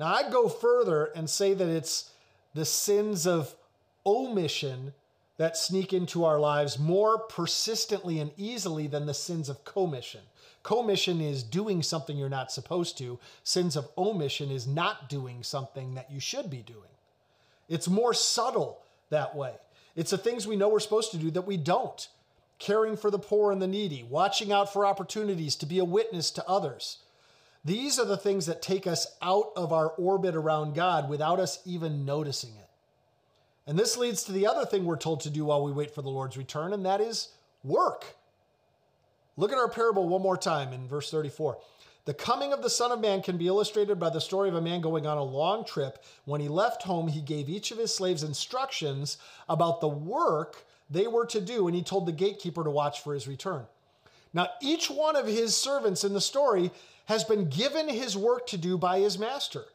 Now, 0.00 0.14
I'd 0.14 0.32
go 0.32 0.48
further 0.48 1.10
and 1.14 1.28
say 1.28 1.54
that 1.54 1.68
it's 1.68 2.10
the 2.54 2.64
sins 2.64 3.26
of 3.26 3.54
omission 4.04 4.94
that 5.40 5.56
sneak 5.56 5.94
into 5.94 6.22
our 6.22 6.38
lives 6.38 6.78
more 6.78 7.18
persistently 7.18 8.20
and 8.20 8.30
easily 8.36 8.86
than 8.86 9.06
the 9.06 9.14
sins 9.14 9.48
of 9.48 9.64
commission. 9.64 10.20
Commission 10.62 11.18
is 11.18 11.42
doing 11.42 11.82
something 11.82 12.18
you're 12.18 12.28
not 12.28 12.52
supposed 12.52 12.98
to. 12.98 13.18
Sins 13.42 13.74
of 13.74 13.88
omission 13.96 14.50
is 14.50 14.66
not 14.66 15.08
doing 15.08 15.42
something 15.42 15.94
that 15.94 16.10
you 16.10 16.20
should 16.20 16.50
be 16.50 16.58
doing. 16.58 16.90
It's 17.70 17.88
more 17.88 18.12
subtle 18.12 18.82
that 19.08 19.34
way. 19.34 19.54
It's 19.96 20.10
the 20.10 20.18
things 20.18 20.46
we 20.46 20.56
know 20.56 20.68
we're 20.68 20.78
supposed 20.78 21.10
to 21.12 21.16
do 21.16 21.30
that 21.30 21.46
we 21.46 21.56
don't. 21.56 22.06
Caring 22.58 22.98
for 22.98 23.10
the 23.10 23.18
poor 23.18 23.50
and 23.50 23.62
the 23.62 23.66
needy, 23.66 24.02
watching 24.02 24.52
out 24.52 24.70
for 24.70 24.84
opportunities 24.84 25.56
to 25.56 25.64
be 25.64 25.78
a 25.78 25.86
witness 25.86 26.30
to 26.32 26.46
others. 26.46 26.98
These 27.64 27.98
are 27.98 28.04
the 28.04 28.18
things 28.18 28.44
that 28.44 28.60
take 28.60 28.86
us 28.86 29.06
out 29.22 29.52
of 29.56 29.72
our 29.72 29.88
orbit 29.88 30.36
around 30.36 30.74
God 30.74 31.08
without 31.08 31.40
us 31.40 31.60
even 31.64 32.04
noticing 32.04 32.56
it. 32.56 32.69
And 33.70 33.78
this 33.78 33.96
leads 33.96 34.24
to 34.24 34.32
the 34.32 34.48
other 34.48 34.66
thing 34.66 34.84
we're 34.84 34.96
told 34.96 35.20
to 35.20 35.30
do 35.30 35.44
while 35.44 35.62
we 35.62 35.70
wait 35.70 35.94
for 35.94 36.02
the 36.02 36.10
Lord's 36.10 36.36
return, 36.36 36.72
and 36.72 36.84
that 36.84 37.00
is 37.00 37.28
work. 37.62 38.16
Look 39.36 39.52
at 39.52 39.58
our 39.58 39.68
parable 39.68 40.08
one 40.08 40.22
more 40.22 40.36
time 40.36 40.72
in 40.72 40.88
verse 40.88 41.08
34. 41.08 41.56
The 42.04 42.12
coming 42.12 42.52
of 42.52 42.62
the 42.62 42.68
Son 42.68 42.90
of 42.90 42.98
Man 42.98 43.22
can 43.22 43.38
be 43.38 43.46
illustrated 43.46 44.00
by 44.00 44.10
the 44.10 44.20
story 44.20 44.48
of 44.48 44.56
a 44.56 44.60
man 44.60 44.80
going 44.80 45.06
on 45.06 45.18
a 45.18 45.22
long 45.22 45.64
trip. 45.64 46.02
When 46.24 46.40
he 46.40 46.48
left 46.48 46.82
home, 46.82 47.06
he 47.06 47.20
gave 47.20 47.48
each 47.48 47.70
of 47.70 47.78
his 47.78 47.94
slaves 47.94 48.24
instructions 48.24 49.18
about 49.48 49.80
the 49.80 49.86
work 49.86 50.66
they 50.90 51.06
were 51.06 51.26
to 51.26 51.40
do, 51.40 51.68
and 51.68 51.76
he 51.76 51.84
told 51.84 52.06
the 52.06 52.12
gatekeeper 52.12 52.64
to 52.64 52.70
watch 52.70 53.04
for 53.04 53.14
his 53.14 53.28
return. 53.28 53.66
Now, 54.34 54.48
each 54.60 54.90
one 54.90 55.14
of 55.14 55.28
his 55.28 55.56
servants 55.56 56.02
in 56.02 56.12
the 56.12 56.20
story 56.20 56.72
has 57.04 57.22
been 57.22 57.48
given 57.48 57.88
his 57.88 58.16
work 58.16 58.48
to 58.48 58.58
do 58.58 58.76
by 58.76 58.98
his 58.98 59.16
master. 59.16 59.66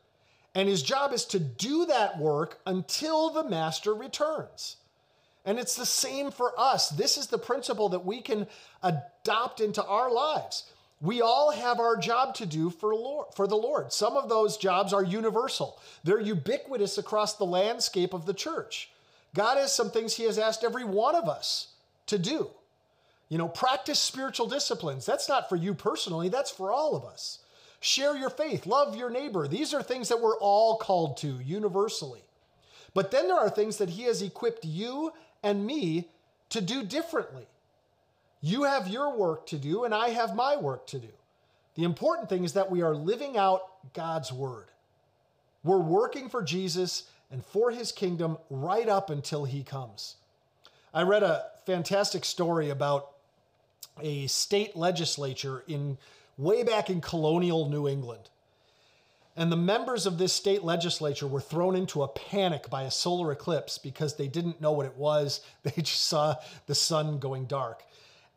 And 0.55 0.69
his 0.69 0.81
job 0.81 1.11
is 1.11 1.25
to 1.25 1.39
do 1.39 1.85
that 1.85 2.17
work 2.17 2.59
until 2.65 3.29
the 3.29 3.43
master 3.43 3.93
returns. 3.93 4.77
And 5.45 5.59
it's 5.59 5.75
the 5.75 5.85
same 5.85 6.31
for 6.31 6.53
us. 6.57 6.89
This 6.89 7.17
is 7.17 7.27
the 7.27 7.37
principle 7.37 7.89
that 7.89 8.05
we 8.05 8.21
can 8.21 8.47
adopt 8.81 9.59
into 9.59 9.83
our 9.83 10.11
lives. 10.11 10.63
We 11.01 11.21
all 11.21 11.51
have 11.51 11.79
our 11.79 11.97
job 11.97 12.35
to 12.35 12.45
do 12.45 12.69
for, 12.69 12.95
Lord, 12.95 13.27
for 13.35 13.47
the 13.47 13.55
Lord. 13.57 13.91
Some 13.91 14.15
of 14.15 14.29
those 14.29 14.57
jobs 14.57 14.93
are 14.93 15.03
universal, 15.03 15.79
they're 16.03 16.21
ubiquitous 16.21 16.97
across 16.97 17.35
the 17.35 17.45
landscape 17.45 18.13
of 18.13 18.25
the 18.25 18.33
church. 18.33 18.89
God 19.35 19.57
has 19.57 19.75
some 19.75 19.91
things 19.91 20.15
He 20.15 20.23
has 20.23 20.39
asked 20.39 20.63
every 20.63 20.85
one 20.85 21.15
of 21.15 21.27
us 21.27 21.67
to 22.07 22.17
do. 22.17 22.49
You 23.27 23.37
know, 23.37 23.49
practice 23.49 23.99
spiritual 23.99 24.47
disciplines. 24.47 25.05
That's 25.05 25.27
not 25.27 25.49
for 25.49 25.57
you 25.57 25.73
personally, 25.73 26.29
that's 26.29 26.51
for 26.51 26.71
all 26.71 26.95
of 26.95 27.03
us. 27.03 27.39
Share 27.85 28.17
your 28.17 28.31
faith, 28.31 28.65
love 28.65 28.95
your 28.95 29.11
neighbor. 29.11 29.47
These 29.47 29.71
are 29.71 29.83
things 29.83 30.09
that 30.09 30.19
we're 30.19 30.39
all 30.39 30.77
called 30.77 31.17
to 31.17 31.39
universally. 31.39 32.23
But 32.95 33.11
then 33.11 33.27
there 33.27 33.37
are 33.37 33.47
things 33.47 33.77
that 33.77 33.91
He 33.91 34.05
has 34.05 34.23
equipped 34.23 34.65
you 34.65 35.13
and 35.43 35.67
me 35.67 36.09
to 36.49 36.61
do 36.61 36.81
differently. 36.81 37.45
You 38.41 38.63
have 38.63 38.87
your 38.87 39.15
work 39.15 39.45
to 39.47 39.59
do, 39.59 39.83
and 39.83 39.93
I 39.93 40.09
have 40.09 40.35
my 40.35 40.55
work 40.55 40.87
to 40.87 40.97
do. 40.97 41.11
The 41.75 41.83
important 41.83 42.27
thing 42.27 42.43
is 42.43 42.53
that 42.53 42.71
we 42.71 42.81
are 42.81 42.95
living 42.95 43.37
out 43.37 43.61
God's 43.93 44.33
word. 44.33 44.71
We're 45.63 45.77
working 45.77 46.27
for 46.27 46.41
Jesus 46.41 47.03
and 47.29 47.45
for 47.45 47.69
his 47.69 47.91
kingdom 47.91 48.39
right 48.49 48.89
up 48.89 49.11
until 49.11 49.45
he 49.45 49.61
comes. 49.61 50.15
I 50.91 51.03
read 51.03 51.21
a 51.21 51.45
fantastic 51.67 52.25
story 52.25 52.71
about 52.71 53.11
a 54.01 54.25
state 54.25 54.75
legislature 54.75 55.63
in 55.67 55.99
way 56.37 56.63
back 56.63 56.89
in 56.89 57.01
colonial 57.01 57.69
New 57.69 57.87
England. 57.87 58.29
And 59.37 59.51
the 59.51 59.57
members 59.57 60.05
of 60.05 60.17
this 60.17 60.31
state 60.31 60.63
legislature 60.63 61.27
were 61.27 61.41
thrown 61.41 61.75
into 61.75 62.03
a 62.03 62.07
panic 62.07 62.69
by 62.69 62.83
a 62.83 62.91
solar 62.91 63.31
eclipse 63.31 63.77
because 63.77 64.15
they 64.15 64.29
didn't 64.29 64.61
know 64.61 64.71
what 64.71 64.85
it 64.85 64.95
was. 64.95 65.41
They 65.63 65.81
just 65.81 66.03
saw 66.03 66.35
the 66.67 66.75
sun 66.75 67.19
going 67.19 67.45
dark. 67.45 67.83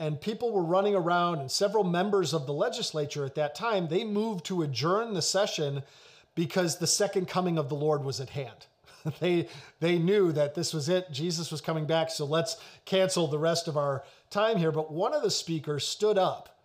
and 0.01 0.21
people 0.21 0.53
were 0.53 0.63
running 0.63 0.95
around, 0.95 1.41
and 1.41 1.51
several 1.51 1.85
members 1.85 2.33
of 2.33 2.47
the 2.47 2.53
legislature 2.53 3.25
at 3.25 3.35
that 3.35 3.55
time, 3.55 3.89
they 3.89 4.05
moved 4.05 4.45
to 4.47 4.63
adjourn 4.63 5.15
the 5.15 5.23
session 5.23 5.83
because 6.35 6.79
the 6.79 6.87
second 6.87 7.27
coming 7.27 7.59
of 7.59 7.69
the 7.69 7.75
Lord 7.75 8.05
was 8.05 8.21
at 8.21 8.31
hand. 8.31 8.67
they 9.21 9.49
they 9.81 9.99
knew 9.99 10.33
that 10.33 10.55
this 10.55 10.73
was 10.73 10.89
it. 10.89 11.11
Jesus 11.11 11.51
was 11.51 11.61
coming 11.61 11.87
back, 11.87 12.11
so 12.11 12.25
let's 12.25 12.57
cancel 12.85 13.27
the 13.27 13.39
rest 13.39 13.69
of 13.69 13.77
our 13.77 14.05
time 14.31 14.57
here. 14.57 14.73
But 14.73 14.93
one 14.93 15.15
of 15.15 15.23
the 15.23 15.31
speakers 15.31 15.87
stood 15.87 16.19
up 16.19 16.58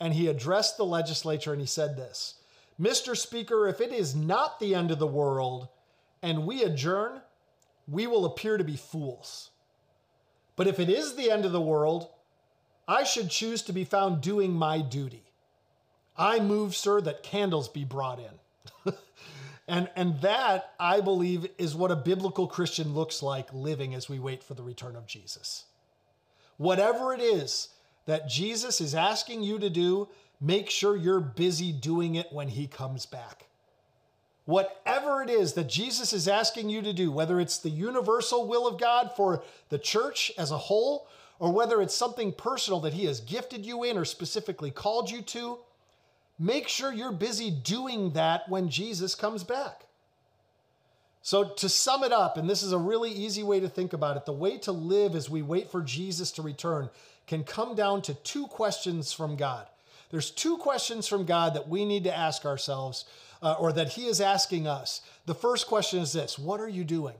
and 0.00 0.14
he 0.14 0.28
addressed 0.28 0.76
the 0.76 0.84
legislature 0.84 1.52
and 1.52 1.60
he 1.60 1.66
said 1.66 1.96
this 1.96 2.34
Mr. 2.80 3.16
Speaker, 3.16 3.68
if 3.68 3.80
it 3.80 3.92
is 3.92 4.14
not 4.14 4.58
the 4.58 4.74
end 4.74 4.90
of 4.90 4.98
the 4.98 5.06
world 5.06 5.68
and 6.22 6.46
we 6.46 6.62
adjourn, 6.62 7.20
we 7.86 8.06
will 8.06 8.24
appear 8.24 8.56
to 8.56 8.64
be 8.64 8.76
fools. 8.76 9.50
But 10.56 10.66
if 10.66 10.80
it 10.80 10.88
is 10.88 11.14
the 11.14 11.30
end 11.30 11.44
of 11.44 11.52
the 11.52 11.60
world, 11.60 12.08
I 12.86 13.04
should 13.04 13.30
choose 13.30 13.62
to 13.62 13.72
be 13.72 13.84
found 13.84 14.20
doing 14.20 14.52
my 14.52 14.80
duty. 14.80 15.24
I 16.16 16.38
move, 16.38 16.76
sir, 16.76 17.00
that 17.00 17.22
candles 17.22 17.68
be 17.68 17.84
brought 17.84 18.20
in. 18.20 18.94
and, 19.68 19.90
and 19.96 20.20
that, 20.20 20.72
I 20.78 21.00
believe, 21.00 21.48
is 21.58 21.74
what 21.74 21.90
a 21.90 21.96
biblical 21.96 22.46
Christian 22.46 22.94
looks 22.94 23.22
like 23.22 23.52
living 23.52 23.94
as 23.94 24.08
we 24.08 24.18
wait 24.18 24.44
for 24.44 24.54
the 24.54 24.62
return 24.62 24.96
of 24.96 25.06
Jesus. 25.06 25.64
Whatever 26.56 27.12
it 27.12 27.20
is 27.20 27.68
that 28.06 28.28
Jesus 28.28 28.80
is 28.80 28.94
asking 28.94 29.42
you 29.42 29.58
to 29.58 29.70
do, 29.70 30.08
make 30.40 30.70
sure 30.70 30.96
you're 30.96 31.20
busy 31.20 31.72
doing 31.72 32.16
it 32.16 32.26
when 32.30 32.48
he 32.48 32.66
comes 32.66 33.06
back. 33.06 33.46
Whatever 34.44 35.22
it 35.22 35.30
is 35.30 35.54
that 35.54 35.68
Jesus 35.68 36.12
is 36.12 36.28
asking 36.28 36.68
you 36.68 36.82
to 36.82 36.92
do, 36.92 37.10
whether 37.10 37.40
it's 37.40 37.58
the 37.58 37.70
universal 37.70 38.46
will 38.46 38.66
of 38.66 38.78
God 38.78 39.12
for 39.16 39.42
the 39.70 39.78
church 39.78 40.30
as 40.36 40.50
a 40.50 40.58
whole, 40.58 41.08
or 41.38 41.50
whether 41.50 41.80
it's 41.80 41.94
something 41.94 42.32
personal 42.32 42.80
that 42.80 42.92
he 42.92 43.06
has 43.06 43.20
gifted 43.20 43.64
you 43.64 43.84
in 43.84 43.96
or 43.96 44.04
specifically 44.04 44.70
called 44.70 45.10
you 45.10 45.22
to, 45.22 45.58
make 46.38 46.68
sure 46.68 46.92
you're 46.92 47.12
busy 47.12 47.50
doing 47.50 48.10
that 48.10 48.48
when 48.48 48.68
Jesus 48.68 49.14
comes 49.14 49.42
back. 49.44 49.86
So, 51.22 51.44
to 51.54 51.70
sum 51.70 52.04
it 52.04 52.12
up, 52.12 52.36
and 52.36 52.50
this 52.50 52.62
is 52.62 52.72
a 52.72 52.78
really 52.78 53.10
easy 53.10 53.42
way 53.42 53.58
to 53.60 53.68
think 53.68 53.94
about 53.94 54.18
it, 54.18 54.26
the 54.26 54.32
way 54.32 54.58
to 54.58 54.72
live 54.72 55.14
as 55.14 55.30
we 55.30 55.40
wait 55.40 55.70
for 55.70 55.80
Jesus 55.80 56.30
to 56.32 56.42
return 56.42 56.90
can 57.26 57.44
come 57.44 57.74
down 57.74 58.02
to 58.02 58.14
two 58.14 58.46
questions 58.46 59.12
from 59.12 59.36
God. 59.36 59.66
There's 60.10 60.30
two 60.30 60.58
questions 60.58 61.08
from 61.08 61.24
God 61.24 61.54
that 61.54 61.68
we 61.68 61.84
need 61.84 62.04
to 62.04 62.16
ask 62.16 62.44
ourselves, 62.44 63.04
uh, 63.42 63.56
or 63.58 63.72
that 63.72 63.88
He 63.90 64.06
is 64.06 64.20
asking 64.20 64.66
us. 64.66 65.00
The 65.26 65.34
first 65.34 65.66
question 65.66 66.00
is 66.00 66.12
this 66.12 66.38
What 66.38 66.60
are 66.60 66.68
you 66.68 66.84
doing? 66.84 67.16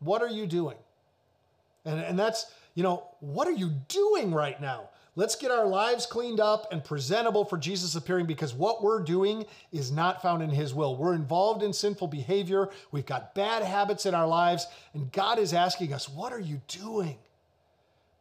What 0.00 0.22
are 0.22 0.28
you 0.28 0.46
doing? 0.46 0.76
And, 1.84 2.00
and 2.00 2.18
that's, 2.18 2.46
you 2.74 2.82
know, 2.82 3.08
what 3.20 3.48
are 3.48 3.52
you 3.52 3.70
doing 3.88 4.32
right 4.32 4.60
now? 4.60 4.88
Let's 5.14 5.36
get 5.36 5.50
our 5.50 5.66
lives 5.66 6.06
cleaned 6.06 6.40
up 6.40 6.72
and 6.72 6.82
presentable 6.82 7.44
for 7.44 7.58
Jesus 7.58 7.96
appearing 7.96 8.24
because 8.24 8.54
what 8.54 8.82
we're 8.82 9.02
doing 9.02 9.44
is 9.70 9.92
not 9.92 10.22
found 10.22 10.42
in 10.42 10.48
His 10.48 10.72
will. 10.72 10.96
We're 10.96 11.14
involved 11.14 11.62
in 11.62 11.72
sinful 11.72 12.08
behavior. 12.08 12.70
We've 12.92 13.04
got 13.04 13.34
bad 13.34 13.62
habits 13.62 14.06
in 14.06 14.14
our 14.14 14.26
lives. 14.26 14.66
And 14.94 15.12
God 15.12 15.38
is 15.38 15.52
asking 15.52 15.92
us, 15.92 16.08
What 16.08 16.32
are 16.32 16.40
you 16.40 16.62
doing? 16.66 17.18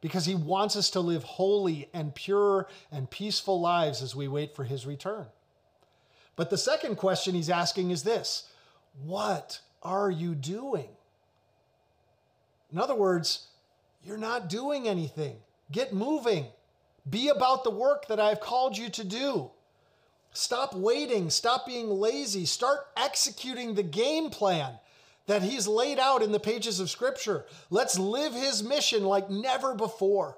Because 0.01 0.25
he 0.25 0.35
wants 0.35 0.75
us 0.75 0.89
to 0.89 0.99
live 0.99 1.23
holy 1.23 1.87
and 1.93 2.13
pure 2.13 2.67
and 2.91 3.09
peaceful 3.09 3.61
lives 3.61 4.01
as 4.01 4.15
we 4.15 4.27
wait 4.27 4.55
for 4.55 4.63
his 4.63 4.85
return. 4.85 5.27
But 6.35 6.49
the 6.49 6.57
second 6.57 6.95
question 6.95 7.35
he's 7.35 7.49
asking 7.49 7.91
is 7.91 8.03
this 8.03 8.49
What 9.03 9.59
are 9.83 10.09
you 10.09 10.35
doing? 10.35 10.89
In 12.71 12.79
other 12.79 12.95
words, 12.95 13.47
you're 14.03 14.17
not 14.17 14.49
doing 14.49 14.87
anything. 14.87 15.37
Get 15.71 15.93
moving. 15.93 16.47
Be 17.09 17.29
about 17.29 17.63
the 17.63 17.71
work 17.71 18.07
that 18.07 18.19
I've 18.19 18.39
called 18.39 18.77
you 18.77 18.89
to 18.89 19.03
do. 19.03 19.51
Stop 20.33 20.73
waiting. 20.73 21.29
Stop 21.29 21.65
being 21.65 21.89
lazy. 21.89 22.45
Start 22.45 22.87
executing 22.95 23.75
the 23.75 23.83
game 23.83 24.29
plan 24.29 24.79
that 25.27 25.43
he's 25.43 25.67
laid 25.67 25.99
out 25.99 26.21
in 26.21 26.31
the 26.31 26.39
pages 26.39 26.79
of 26.79 26.89
Scripture. 26.89 27.45
Let's 27.69 27.97
live 27.97 28.33
his 28.33 28.63
mission 28.63 29.03
like 29.03 29.29
never 29.29 29.75
before. 29.75 30.37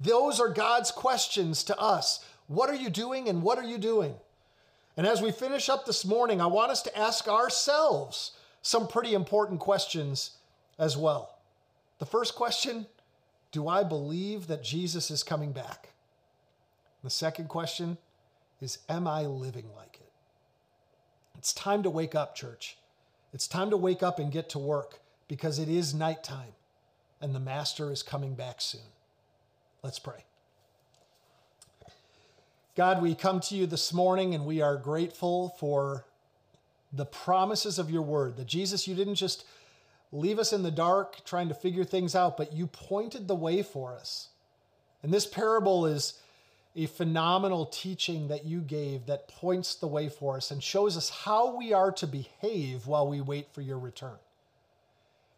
Those 0.00 0.40
are 0.40 0.48
God's 0.48 0.90
questions 0.90 1.64
to 1.64 1.78
us. 1.78 2.24
What 2.48 2.68
are 2.68 2.74
you 2.74 2.90
doing 2.90 3.28
and 3.28 3.42
what 3.42 3.58
are 3.58 3.64
you 3.64 3.78
doing? 3.78 4.14
And 4.96 5.06
as 5.06 5.20
we 5.20 5.30
finish 5.30 5.68
up 5.68 5.84
this 5.84 6.04
morning, 6.04 6.40
I 6.40 6.46
want 6.46 6.70
us 6.70 6.82
to 6.82 6.98
ask 6.98 7.28
ourselves 7.28 8.32
some 8.62 8.88
pretty 8.88 9.14
important 9.14 9.60
questions 9.60 10.32
as 10.78 10.96
well. 10.96 11.38
The 11.98 12.06
first 12.06 12.34
question 12.34 12.86
Do 13.52 13.68
I 13.68 13.84
believe 13.84 14.46
that 14.48 14.62
Jesus 14.62 15.10
is 15.10 15.22
coming 15.22 15.52
back? 15.52 15.90
The 17.02 17.10
second 17.10 17.48
question 17.48 17.98
is 18.60 18.78
Am 18.88 19.06
I 19.06 19.22
living 19.22 19.66
like 19.76 19.98
it? 20.00 20.10
It's 21.38 21.52
time 21.52 21.82
to 21.82 21.90
wake 21.90 22.14
up, 22.14 22.34
church. 22.34 22.76
It's 23.32 23.48
time 23.48 23.70
to 23.70 23.76
wake 23.76 24.02
up 24.02 24.18
and 24.18 24.32
get 24.32 24.48
to 24.50 24.58
work 24.58 25.00
because 25.28 25.58
it 25.58 25.68
is 25.68 25.94
nighttime 25.94 26.54
and 27.20 27.34
the 27.34 27.40
Master 27.40 27.90
is 27.90 28.02
coming 28.02 28.34
back 28.34 28.60
soon. 28.60 28.80
Let's 29.82 29.98
pray. 29.98 30.24
God, 32.76 33.00
we 33.00 33.14
come 33.14 33.40
to 33.40 33.54
you 33.54 33.66
this 33.66 33.92
morning 33.92 34.34
and 34.34 34.44
we 34.44 34.60
are 34.60 34.76
grateful 34.76 35.54
for 35.58 36.04
the 36.92 37.06
promises 37.06 37.78
of 37.78 37.90
your 37.90 38.02
word. 38.02 38.36
That 38.36 38.46
Jesus, 38.46 38.86
you 38.86 38.94
didn't 38.94 39.14
just 39.14 39.44
leave 40.12 40.38
us 40.38 40.52
in 40.52 40.62
the 40.62 40.70
dark 40.70 41.24
trying 41.24 41.48
to 41.48 41.54
figure 41.54 41.84
things 41.84 42.14
out, 42.14 42.36
but 42.36 42.52
you 42.52 42.66
pointed 42.66 43.28
the 43.28 43.34
way 43.34 43.62
for 43.62 43.94
us. 43.94 44.28
And 45.02 45.12
this 45.12 45.26
parable 45.26 45.86
is 45.86 46.20
a 46.76 46.86
phenomenal 46.86 47.66
teaching 47.66 48.28
that 48.28 48.44
you 48.44 48.60
gave 48.60 49.06
that 49.06 49.28
points 49.28 49.74
the 49.74 49.86
way 49.86 50.10
for 50.10 50.36
us 50.36 50.50
and 50.50 50.62
shows 50.62 50.96
us 50.96 51.08
how 51.08 51.56
we 51.56 51.72
are 51.72 51.90
to 51.90 52.06
behave 52.06 52.86
while 52.86 53.08
we 53.08 53.20
wait 53.22 53.48
for 53.52 53.62
your 53.62 53.78
return. 53.78 54.18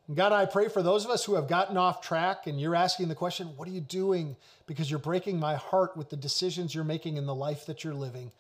And 0.09 0.17
God, 0.17 0.33
I 0.33 0.47
pray 0.47 0.69
for 0.69 0.83
those 0.83 1.05
of 1.05 1.11
us 1.13 1.25
who 1.25 1.37
have 1.37 1.47
gotten 1.47 1.77
off 1.77 2.01
track 2.01 2.47
and 2.47 2.61
you're 2.61 2.75
asking 2.75 3.09
the 3.09 3.15
question, 3.15 3.53
What 3.57 3.69
are 3.69 3.73
you 3.73 3.81
doing? 3.81 4.37
Because 4.67 4.91
you're 4.91 4.99
breaking 4.99 5.39
my 5.39 5.55
heart 5.55 5.97
with 5.97 6.11
the 6.11 6.17
decisions 6.17 6.75
you're 6.75 6.83
making 6.83 7.17
in 7.17 7.27
the 7.27 7.35
life 7.35 7.67
that 7.67 7.85
you're 7.85 7.95
living. 7.95 8.33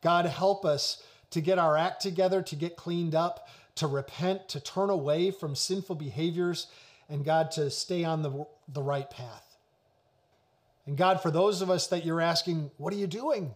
God, 0.00 0.26
help 0.26 0.64
us 0.64 1.02
to 1.30 1.40
get 1.40 1.58
our 1.58 1.76
act 1.76 2.02
together, 2.02 2.40
to 2.42 2.54
get 2.54 2.76
cleaned 2.76 3.14
up, 3.14 3.48
to 3.76 3.88
repent, 3.88 4.48
to 4.50 4.60
turn 4.60 4.90
away 4.90 5.32
from 5.32 5.56
sinful 5.56 5.96
behaviors, 5.96 6.68
and 7.08 7.24
God, 7.24 7.50
to 7.52 7.70
stay 7.70 8.04
on 8.04 8.22
the, 8.22 8.46
the 8.68 8.82
right 8.82 9.10
path. 9.10 9.43
And 10.86 10.96
God, 10.96 11.22
for 11.22 11.30
those 11.30 11.62
of 11.62 11.70
us 11.70 11.86
that 11.88 12.04
you're 12.04 12.20
asking, 12.20 12.70
what 12.76 12.92
are 12.92 12.96
you 12.96 13.06
doing? 13.06 13.54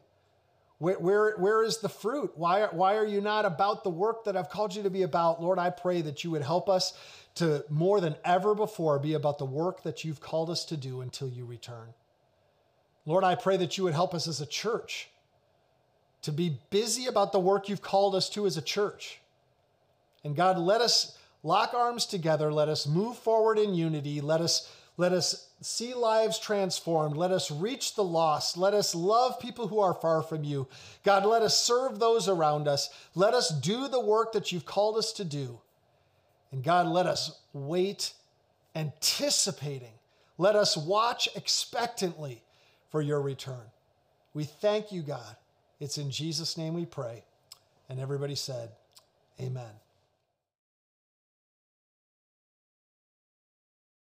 Where, 0.78 0.98
where, 0.98 1.36
where 1.36 1.62
is 1.62 1.78
the 1.78 1.88
fruit? 1.88 2.32
Why, 2.36 2.66
why 2.70 2.96
are 2.96 3.04
you 3.04 3.20
not 3.20 3.44
about 3.44 3.84
the 3.84 3.90
work 3.90 4.24
that 4.24 4.36
I've 4.36 4.48
called 4.48 4.74
you 4.74 4.84
to 4.84 4.90
be 4.90 5.02
about? 5.02 5.42
Lord, 5.42 5.58
I 5.58 5.70
pray 5.70 6.00
that 6.02 6.22
you 6.22 6.30
would 6.30 6.42
help 6.42 6.68
us 6.68 6.92
to 7.34 7.64
more 7.68 8.00
than 8.00 8.16
ever 8.24 8.54
before 8.54 8.98
be 8.98 9.14
about 9.14 9.38
the 9.38 9.44
work 9.44 9.82
that 9.82 10.04
you've 10.04 10.20
called 10.20 10.50
us 10.50 10.64
to 10.66 10.76
do 10.76 11.00
until 11.00 11.28
you 11.28 11.44
return. 11.44 11.94
Lord, 13.06 13.24
I 13.24 13.34
pray 13.34 13.56
that 13.56 13.76
you 13.76 13.84
would 13.84 13.94
help 13.94 14.14
us 14.14 14.28
as 14.28 14.40
a 14.40 14.46
church 14.46 15.08
to 16.22 16.32
be 16.32 16.58
busy 16.70 17.06
about 17.06 17.32
the 17.32 17.38
work 17.38 17.68
you've 17.68 17.82
called 17.82 18.14
us 18.14 18.28
to 18.30 18.46
as 18.46 18.56
a 18.56 18.62
church. 18.62 19.20
And 20.24 20.36
God, 20.36 20.58
let 20.58 20.80
us 20.80 21.16
lock 21.42 21.74
arms 21.74 22.06
together. 22.06 22.52
Let 22.52 22.68
us 22.68 22.86
move 22.86 23.16
forward 23.16 23.58
in 23.58 23.74
unity. 23.74 24.20
Let 24.20 24.40
us 24.40 24.70
let 24.98 25.12
us 25.12 25.48
see 25.62 25.94
lives 25.94 26.40
transformed. 26.40 27.16
Let 27.16 27.30
us 27.30 27.52
reach 27.52 27.94
the 27.94 28.02
lost. 28.02 28.56
Let 28.56 28.74
us 28.74 28.96
love 28.96 29.38
people 29.38 29.68
who 29.68 29.78
are 29.78 29.94
far 29.94 30.22
from 30.22 30.42
you. 30.42 30.66
God, 31.04 31.24
let 31.24 31.40
us 31.40 31.56
serve 31.56 31.98
those 32.00 32.28
around 32.28 32.66
us. 32.66 32.90
Let 33.14 33.32
us 33.32 33.48
do 33.48 33.87
the 33.87 34.00
work 34.00 34.32
that 34.32 34.50
you've 34.50 34.66
called 34.66 34.98
us 34.98 35.12
to 35.12 35.24
do. 35.24 35.61
And 36.50 36.64
God, 36.64 36.88
let 36.88 37.06
us 37.06 37.40
wait 37.52 38.12
anticipating. 38.74 39.94
Let 40.37 40.56
us 40.56 40.76
watch 40.76 41.28
expectantly 41.37 42.42
for 42.90 43.00
your 43.00 43.22
return. 43.22 43.70
We 44.34 44.44
thank 44.44 44.90
you, 44.90 45.02
God. 45.02 45.37
It's 45.78 45.98
in 45.98 46.11
Jesus' 46.11 46.58
name 46.58 46.74
we 46.74 46.87
pray. 46.87 47.22
And 47.88 48.00
everybody 48.00 48.34
said, 48.34 48.70
Amen. 49.40 49.70